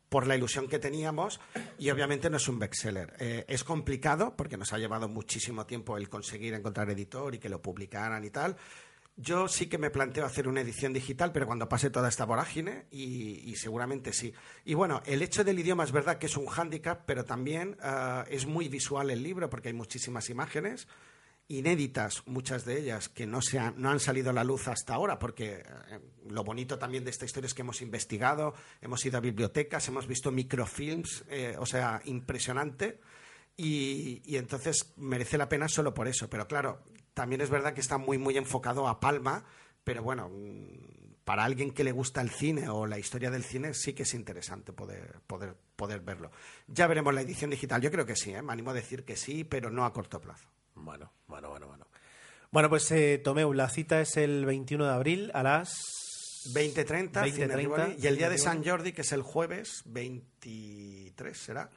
[0.08, 1.40] por la ilusión que teníamos
[1.76, 3.14] y obviamente no es un bestseller.
[3.18, 7.48] Eh, es complicado porque nos ha llevado muchísimo tiempo el conseguir encontrar editor y que
[7.48, 8.56] lo publicaran y tal.
[9.16, 12.86] Yo sí que me planteo hacer una edición digital, pero cuando pase toda esta vorágine
[12.92, 14.32] y, seguramente sí.
[14.64, 18.24] Y bueno, el hecho del idioma es verdad que es un hándicap, pero también ah,
[18.28, 20.86] es muy visual el libro porque hay muchísimas imágenes
[21.48, 24.94] inéditas, muchas de ellas, que no, se han, no han salido a la luz hasta
[24.94, 29.18] ahora, porque eh, lo bonito también de esta historia es que hemos investigado, hemos ido
[29.18, 32.98] a bibliotecas, hemos visto microfilms, eh, o sea, impresionante,
[33.56, 36.28] y, entonces merece la pena solo por eso.
[36.28, 36.82] Pero claro,
[37.14, 39.44] también es verdad que está muy, muy enfocado a Palma,
[39.82, 43.72] pero bueno, mm, para alguien que le gusta el cine o la historia del cine
[43.72, 46.30] sí que es interesante poder, poder, poder verlo.
[46.66, 48.42] Ya veremos la edición digital, yo creo que sí, ¿eh?
[48.42, 50.48] me animo a decir que sí, pero no a corto plazo.
[50.76, 51.86] Bueno, bueno, bueno, bueno.
[52.52, 57.96] Bueno, pues eh, Tomeu, la cita es el 21 de abril a las 20.30 20:30,
[57.98, 58.64] y el día de San.
[58.64, 61.70] Jordi, que es el jueves 23, será,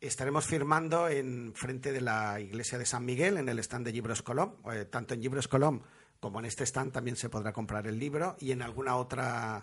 [0.00, 4.22] estaremos firmando en frente de la iglesia de San Miguel, en el stand de Libros
[4.22, 4.54] Colom.
[4.72, 5.80] Eh, tanto en Libros Colom
[6.20, 9.62] como en este stand también se podrá comprar el libro y en alguna otra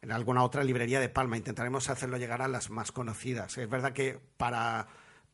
[0.00, 1.36] en alguna otra librería de Palma.
[1.36, 3.58] Intentaremos hacerlo llegar a las más conocidas.
[3.58, 4.86] Es verdad que para,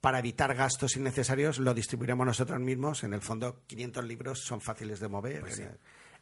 [0.04, 3.04] para evitar gastos innecesarios lo distribuiremos nosotros mismos.
[3.04, 5.40] En el fondo, 500 libros son fáciles de mover.
[5.40, 5.70] Pues Eh,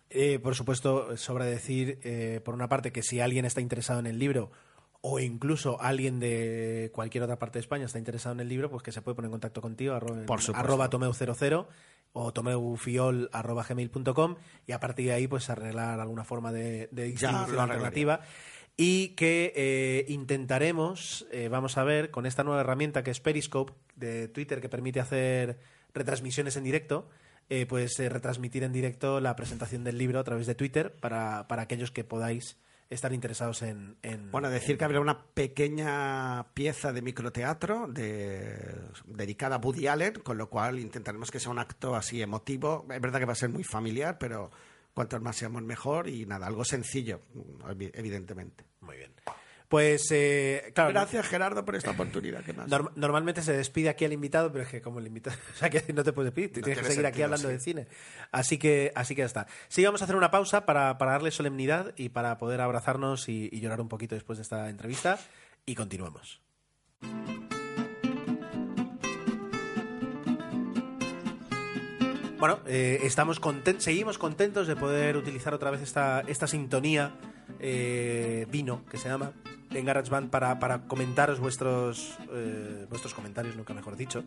[0.09, 4.07] Eh, por supuesto, sobra decir, eh, por una parte, que si alguien está interesado en
[4.07, 4.53] el libro
[5.01, 8.85] o incluso alguien de cualquier otra parte de España está interesado en el libro, pues
[8.85, 11.66] que se puede poner en contacto contigo, arroba, Por arroba tomeu00
[12.12, 17.05] o tomeufiol arroba gmail.com y a partir de ahí pues arreglar alguna forma de, de
[17.05, 18.20] distribución arreglaría.
[18.85, 23.72] Y que eh, intentaremos, eh, vamos a ver, con esta nueva herramienta que es Periscope
[23.95, 25.59] de Twitter que permite hacer
[25.95, 27.09] retransmisiones en directo,
[27.49, 31.47] eh, pues eh, retransmitir en directo la presentación del libro a través de Twitter para,
[31.47, 32.57] para aquellos que podáis
[32.91, 33.97] estar interesados en...
[34.03, 38.59] en- Bueno, decir en- que habrá una pequeña pieza de microteatro de,
[39.07, 42.85] dedicada a Woody Allen, con lo cual intentaremos que sea un acto así emotivo.
[42.91, 44.51] Es verdad que va a ser muy familiar, pero
[44.95, 47.20] cuantos más seamos mejor y nada, algo sencillo,
[47.66, 48.64] evi- evidentemente.
[48.80, 49.12] Muy bien.
[49.68, 52.45] Pues, eh, claro, Gracias, Gerardo, por esta oportunidad.
[52.45, 52.68] ¿Qué más?
[52.68, 55.70] Norm- normalmente se despide aquí al invitado, pero es que como el invitado, o sea
[55.70, 57.55] que no te puedes despedir, No tienes que seguir aquí hablando sí.
[57.55, 57.88] de cine.
[58.32, 59.47] Así que, así que ya está.
[59.68, 63.49] Sí, vamos a hacer una pausa para, para darle solemnidad y para poder abrazarnos y,
[63.51, 65.18] y llorar un poquito después de esta entrevista
[65.64, 66.43] y continuamos.
[72.43, 77.12] Bueno, eh, estamos conten- seguimos contentos de poder utilizar otra vez esta, esta sintonía
[77.61, 79.30] eh, vino, que se llama,
[79.70, 84.24] en GarageBand para, para comentaros vuestros, eh, vuestros comentarios, nunca mejor dicho.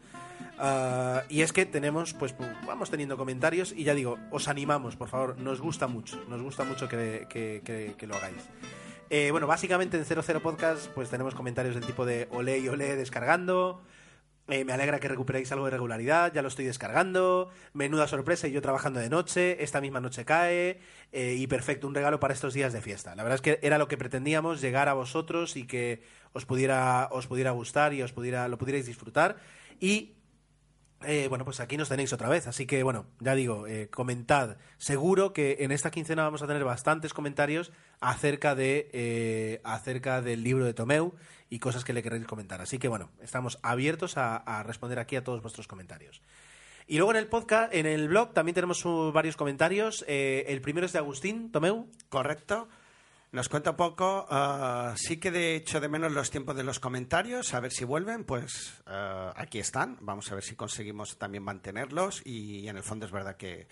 [0.57, 4.95] Ah, y es que tenemos, pues pu- vamos teniendo comentarios y ya digo, os animamos,
[4.95, 8.47] por favor, nos gusta mucho, nos gusta mucho que- que lo hagáis.
[9.09, 12.95] Eh, bueno, básicamente en 00 Podcast pues tenemos comentarios del tipo de olé y olé
[12.95, 13.81] descargando,
[14.47, 17.49] eh, me alegra que recuperéis algo de regularidad, ya lo estoy descargando.
[17.73, 20.79] Menuda sorpresa y yo trabajando de noche, esta misma noche cae.
[21.11, 23.15] eh, y perfecto, un regalo para estos días de fiesta.
[23.15, 27.07] La verdad es que era lo que pretendíamos, llegar a vosotros y que os pudiera,
[27.11, 29.37] os pudiera gustar y os pudiera, lo pudierais disfrutar.
[29.79, 30.15] Y
[31.07, 32.47] eh, bueno, pues aquí nos tenéis otra vez.
[32.47, 34.57] Así que, bueno, ya digo, eh, comentad.
[34.77, 40.43] Seguro que en esta quincena vamos a tener bastantes comentarios acerca, de, eh, acerca del
[40.43, 41.13] libro de Tomeu
[41.49, 42.61] y cosas que le queréis comentar.
[42.61, 46.21] Así que, bueno, estamos abiertos a, responder aquí a todos vuestros comentarios.
[46.87, 50.05] Y luego en el podcast, en el blog, también tenemos varios comentarios.
[50.07, 51.87] El primero es de Agustín Tomeu.
[52.09, 52.67] Correcto.
[53.35, 54.25] Nos cuenta un poco.
[54.29, 57.83] ah, sí que de hecho de menos los tiempos de los comentarios, a ver si
[57.83, 58.23] vuelven.
[58.23, 59.97] Pues ah, aquí están.
[59.99, 62.21] Vamos a ver si conseguimos también mantenerlos.
[62.23, 63.67] Y, en el fondo es verdad que,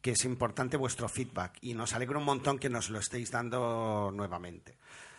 [0.00, 1.56] que es importante vuestro feedback.
[1.60, 4.76] Y nos alegra un montón que nos lo estéis dando nuevamente.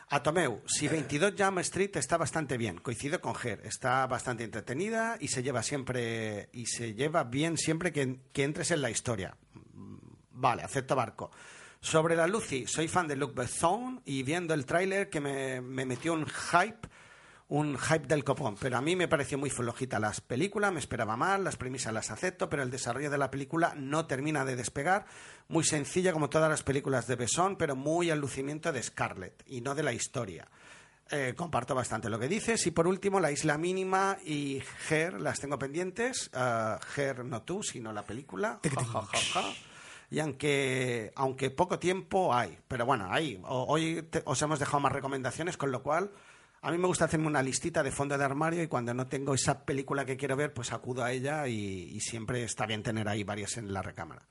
[0.10, 5.16] A Tomeu, si 22 Jam Street está bastante bien, coincido con Ger, está bastante entretenida
[5.20, 9.38] y se lleva siempre y se lleva bien siempre que, que entres en la historia.
[10.32, 11.32] Vale, acepto barco.
[11.80, 15.86] Sobre la Lucy, soy fan de Luke Besson y viendo el tráiler que me, me
[15.86, 16.88] metió un hype,
[17.50, 18.58] un hype del copón.
[18.60, 22.10] Pero a mí me pareció muy flojita las películas, me esperaba mal, las premisas las
[22.12, 25.06] acepto, pero el desarrollo de la película no termina de despegar.
[25.48, 29.62] Muy sencilla como todas las películas de Besson, pero muy al lucimiento de Scarlett y
[29.62, 30.48] no de la historia.
[31.10, 32.68] Eh, comparto bastante lo que dices.
[32.68, 36.30] Y por último, La Isla Mínima y Her las tengo pendientes.
[36.34, 38.60] Ah, Her no tú, sino la película.
[38.64, 39.54] Ja, ja, ja.
[40.10, 43.10] Y aunque, aunque poco tiempo hay, pero bueno.
[43.44, 46.12] O- Hoy os hemos dejado más recomendaciones, con lo cual
[46.62, 49.34] a mí me gusta hacerme una listita de fondo de armario y cuando no tengo
[49.34, 53.08] esa película que quiero ver, pues acudo a ella y, y siempre está bien tener
[53.10, 54.26] ahí varias en la recámara.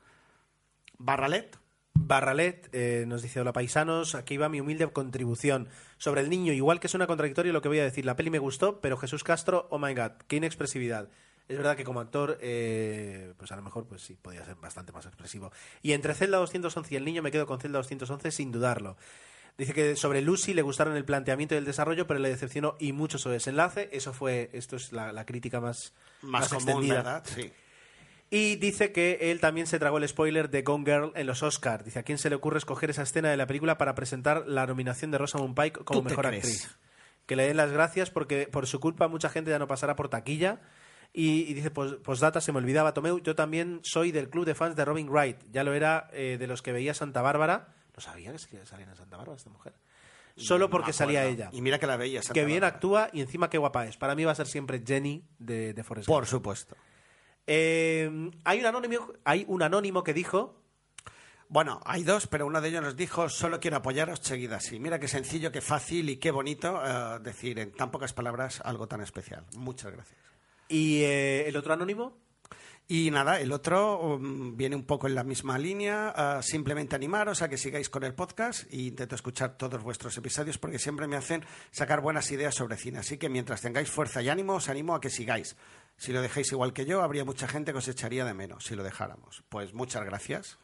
[0.99, 1.59] Barralet,
[1.95, 5.69] Barralet eh, nos dice, hola paisanos, aquí va mi humilde contribución
[5.99, 6.53] sobre el niño.
[6.53, 9.25] Igual que suena contradictorio lo que voy a decir, la peli me gustó, pero Jesús
[9.25, 11.11] Castro, oh my god, qué inexpresividad.
[11.49, 14.93] Es verdad que como actor, eh, pues a lo mejor pues sí, podía ser bastante
[14.93, 15.53] más expresivo.
[15.83, 18.97] Y entre Zelda 211 y el niño me quedo con Zelda 211 sin dudarlo.
[19.57, 22.93] Dice que sobre Lucy le gustaron el planteamiento y el desarrollo, pero le decepcionó y
[22.93, 23.89] mucho su desenlace.
[23.93, 26.95] Eso fue, esto es la, la crítica más, más, común, extendida.
[26.97, 27.25] ¿verdad?
[27.25, 27.53] Sí.
[28.29, 31.85] Y dice que él también se tragó el spoiler de Gone Girl en los Oscars.
[31.85, 34.67] Dice, ¿a quién se le ocurre escoger esa escena de la película para presentar la
[34.67, 36.45] nominación de Rosamund Pike como ¿Tú te mejor crees?
[36.45, 36.79] actriz?
[37.27, 40.09] Que le den las gracias porque por su culpa mucha gente ya no pasará por
[40.09, 40.61] taquilla.
[41.13, 44.55] Y, y dice, pues postdata, se me olvidaba, Tomeu, yo también soy del club de
[44.55, 45.39] fans de Robin Wright.
[45.51, 47.75] Ya lo era eh, de los que veía Santa Bárbara.
[47.95, 49.75] No sabía que salía en Santa Bárbara esta mujer.
[50.37, 51.49] Solo porque salía ella.
[51.53, 52.21] Y mira que la veía.
[52.21, 52.77] Santa Que bien Bárbara.
[52.77, 53.97] actúa y encima qué guapa es.
[53.97, 56.29] Para mí va a ser siempre Jenny de, de Forrest Por Gump.
[56.31, 56.77] supuesto.
[57.47, 60.61] Eh, hay, un anónimo, hay un anónimo que dijo
[61.49, 64.79] Bueno, hay dos, pero uno de ellos nos dijo, solo quiero apoyaros, seguid así.
[64.81, 68.89] Mira qué sencillo, qué fácil y qué bonito eh, decir en tan pocas palabras algo
[68.89, 69.47] tan especial.
[69.57, 70.19] Muchas gracias.
[70.69, 72.19] ¿Y eh, el otro anónimo?
[72.89, 76.41] Y nada, el otro um, viene un poco en la misma línea.
[76.43, 80.79] simplemente animaros a que sigáis con el podcast e intento escuchar todos vuestros episodios porque
[80.79, 83.01] siempre me hacen sacar buenas ideas sobre cine.
[83.01, 85.57] Así que mientras tengáis fuerza y ánimo, os animo a que sigáis.
[85.97, 88.77] Si lo dejáis igual que yo, habría mucha gente que os echaría de menos si
[88.77, 89.43] lo dejáramos.
[89.49, 90.59] Pues muchas gracias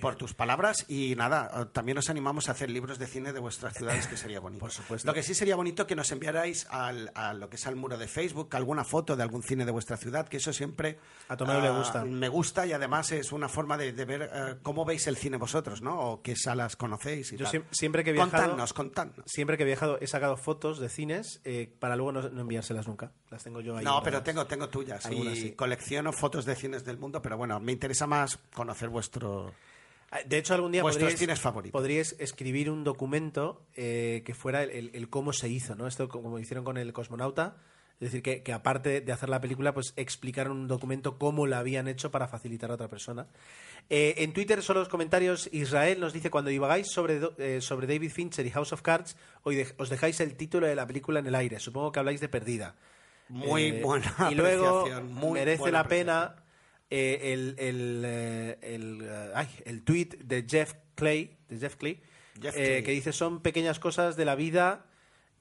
[0.00, 3.38] por tus palabras y nada, eh, también os animamos a hacer libros de cine de
[3.40, 4.60] vuestras ciudades que sería bonito.
[4.60, 5.06] Por supuesto.
[5.06, 7.96] Lo que sí sería bonito que nos enviarais al, a lo que es al muro
[7.98, 11.60] de Facebook alguna foto de algún cine de vuestra ciudad, que eso siempre A Tomeo
[11.60, 12.04] le ah, gusta.
[12.04, 15.36] Me gusta y además es una forma de, de ver eh, cómo veis el cine
[15.36, 16.00] vosotros, ¿no?
[16.00, 17.64] O qué salas conocéis y Yo tal.
[17.70, 19.24] siempre que he viajado- Contadnos, contadnos.
[19.26, 22.88] Siempre que he viajado he sacado fotos de cines eh, para luego no, no enviárselas
[22.88, 23.12] nunca.
[23.30, 23.84] Las tengo yo ahí.
[23.84, 25.52] No, pero tengo, tengo tuyas Algunas y sí.
[25.52, 29.52] colecciono fotos de cines del mundo, pero bueno, me interesa más conocer vuestro...
[30.14, 30.82] Ah, De hecho, algún día
[31.72, 35.86] podríais, escribir un documento eh, que fuera el, el- el cómo se hizo, ¿no?
[35.86, 37.56] Esto como hicieron con el cosmonauta.
[38.00, 41.58] Es decir, que, que aparte de hacer la película, pues explicaron un documento cómo la
[41.60, 43.28] habían hecho para facilitar a otra persona.
[43.88, 48.10] Eh, en Twitter, solo los comentarios, Israel nos dice, cuando divagáis sobre, eh, sobre David
[48.10, 51.26] Fincher y House of Cards, hoy de- os dejáis el título de la película en
[51.28, 51.60] el aire.
[51.60, 52.74] Supongo que habláis de Perdida.
[53.28, 56.36] Muy Eh, buena Y luego muy merece la pena
[56.96, 62.00] eh, el, el, eh, el, eh, ay, el tweet de Jeff Clay, de Jeff Clay,
[62.40, 62.84] Jeff Clay.
[62.84, 64.86] que dice son pequeñas cosas de la vida.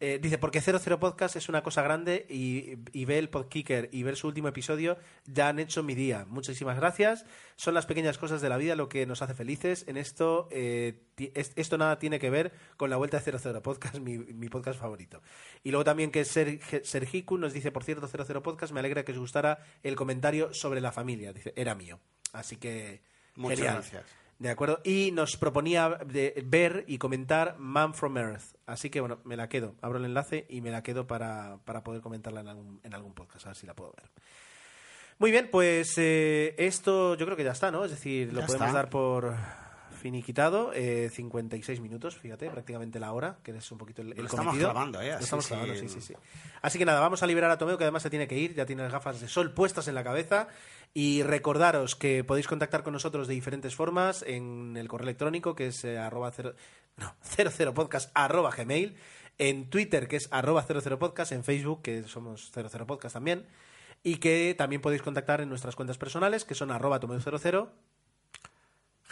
[0.05, 4.03] Eh, dice, porque 00 Podcast es una cosa grande y, y ve el Podkicker y
[4.03, 4.97] ver su último episodio
[5.27, 6.25] ya han hecho mi día.
[6.27, 7.25] Muchísimas gracias.
[7.55, 9.85] Son las pequeñas cosas de la vida lo que nos hace felices.
[9.87, 10.99] En esto, eh,
[11.55, 15.21] esto nada tiene que ver con la vuelta de 00 Podcast, mi, mi podcast favorito.
[15.63, 19.13] Y luego también que Ser, Sergiku nos dice, por cierto, 00 Podcast, me alegra que
[19.13, 21.31] os gustara el comentario sobre la familia.
[21.31, 22.01] Dice, era mío.
[22.33, 23.01] Así que...
[23.35, 23.75] Muchas genial.
[23.75, 24.22] gracias.
[24.39, 24.81] De acuerdo.
[24.83, 28.55] Y nos proponía de ver y comentar Man from Earth.
[28.65, 29.75] Así que bueno, me la quedo.
[29.81, 33.13] Abro el enlace y me la quedo para, para poder comentarla en algún, en algún
[33.13, 34.09] podcast, a ver si la puedo ver.
[35.19, 37.85] Muy bien, pues eh, esto yo creo que ya está, ¿no?
[37.85, 38.77] Es decir, lo Ya podemos está.
[38.77, 39.35] dar por
[40.01, 40.71] finiquitado.
[40.73, 44.57] Eh, 56 minutos, fíjate, prácticamente la hora, que es un poquito el, el Lo estamos
[44.57, 45.11] clavando, ¿eh?
[45.11, 46.13] Lo estamos sin- clavando, sí, sí, sí.
[46.61, 48.65] Así que nada, vamos a liberar a Tomeo, que además se tiene que ir, ya
[48.65, 50.47] tiene las gafas de sol puestas en la cabeza.
[50.93, 55.67] Y recordaros que podéis contactar con nosotros de diferentes formas en el correo electrónico, que
[55.67, 56.53] es eh, arroba cero,
[56.97, 57.15] no,
[57.73, 58.95] 00podcast arroba gmail,
[59.37, 63.47] en Twitter, que es arroba 00podcast, en Facebook, que somos 00 podcast también,
[64.03, 67.69] y que también podéis contactar en nuestras cuentas personales, que son arroba tomeo00,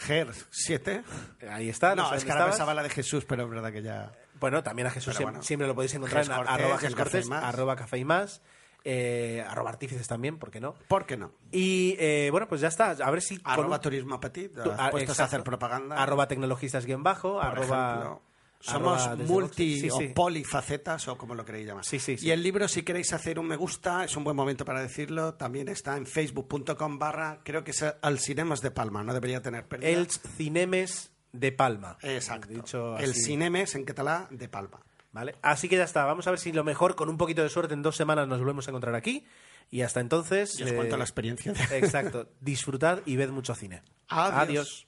[0.06, 1.04] GER7.
[1.50, 1.94] ahí está.
[1.94, 4.12] No, sé es que ahora pensaba la de Jesús, pero es verdad que ya...
[4.38, 5.42] Bueno, también a Jesús siempre, bueno.
[5.44, 7.44] siempre lo podéis encontrar en Cortés, arroba Cortés, Más.
[7.44, 8.42] arroba café y más,
[8.84, 10.74] eh, arroba artífices también, ¿por qué no?
[10.88, 11.32] ¿Por qué no?
[11.50, 12.90] Y eh, bueno, pues ya está.
[12.90, 13.40] A ver si.
[13.44, 16.02] Arroba un- turismo petit, tu- ah, a hacer propaganda.
[16.02, 17.34] Arroba tecnologistas guion bajo.
[17.34, 17.90] por Arroba.
[17.92, 18.22] ejemplo.
[18.64, 19.90] Somos multi sí.
[19.90, 21.84] o polifacetas o como lo queréis llamar.
[21.84, 21.98] Sí.
[22.20, 25.34] Y el libro, si queréis hacer un me gusta, es un buen momento para decirlo.
[25.34, 29.66] También está en facebook.com barra, creo que es al Cinemas de Palma, no debería tener
[29.66, 29.88] pérdida.
[29.90, 31.98] El Cinemes de Palma.
[32.02, 32.48] Exacto.
[32.48, 33.14] Dicho el.
[33.14, 34.80] Cinemes en catalá de Palma.
[35.12, 35.34] ¿Vale?
[35.42, 36.04] Así que ya está.
[36.04, 38.38] Vamos a ver si lo mejor, con un poquito de suerte, en dos semanas nos
[38.38, 39.26] volvemos a encontrar aquí.
[39.70, 40.58] Y hasta entonces.
[40.58, 41.52] Y os eh, cuento la experiencia.
[41.72, 42.28] Exacto.
[42.40, 43.82] Disfrutad y ved mucho cine.
[44.08, 44.42] Adiós.
[44.42, 44.86] Adiós.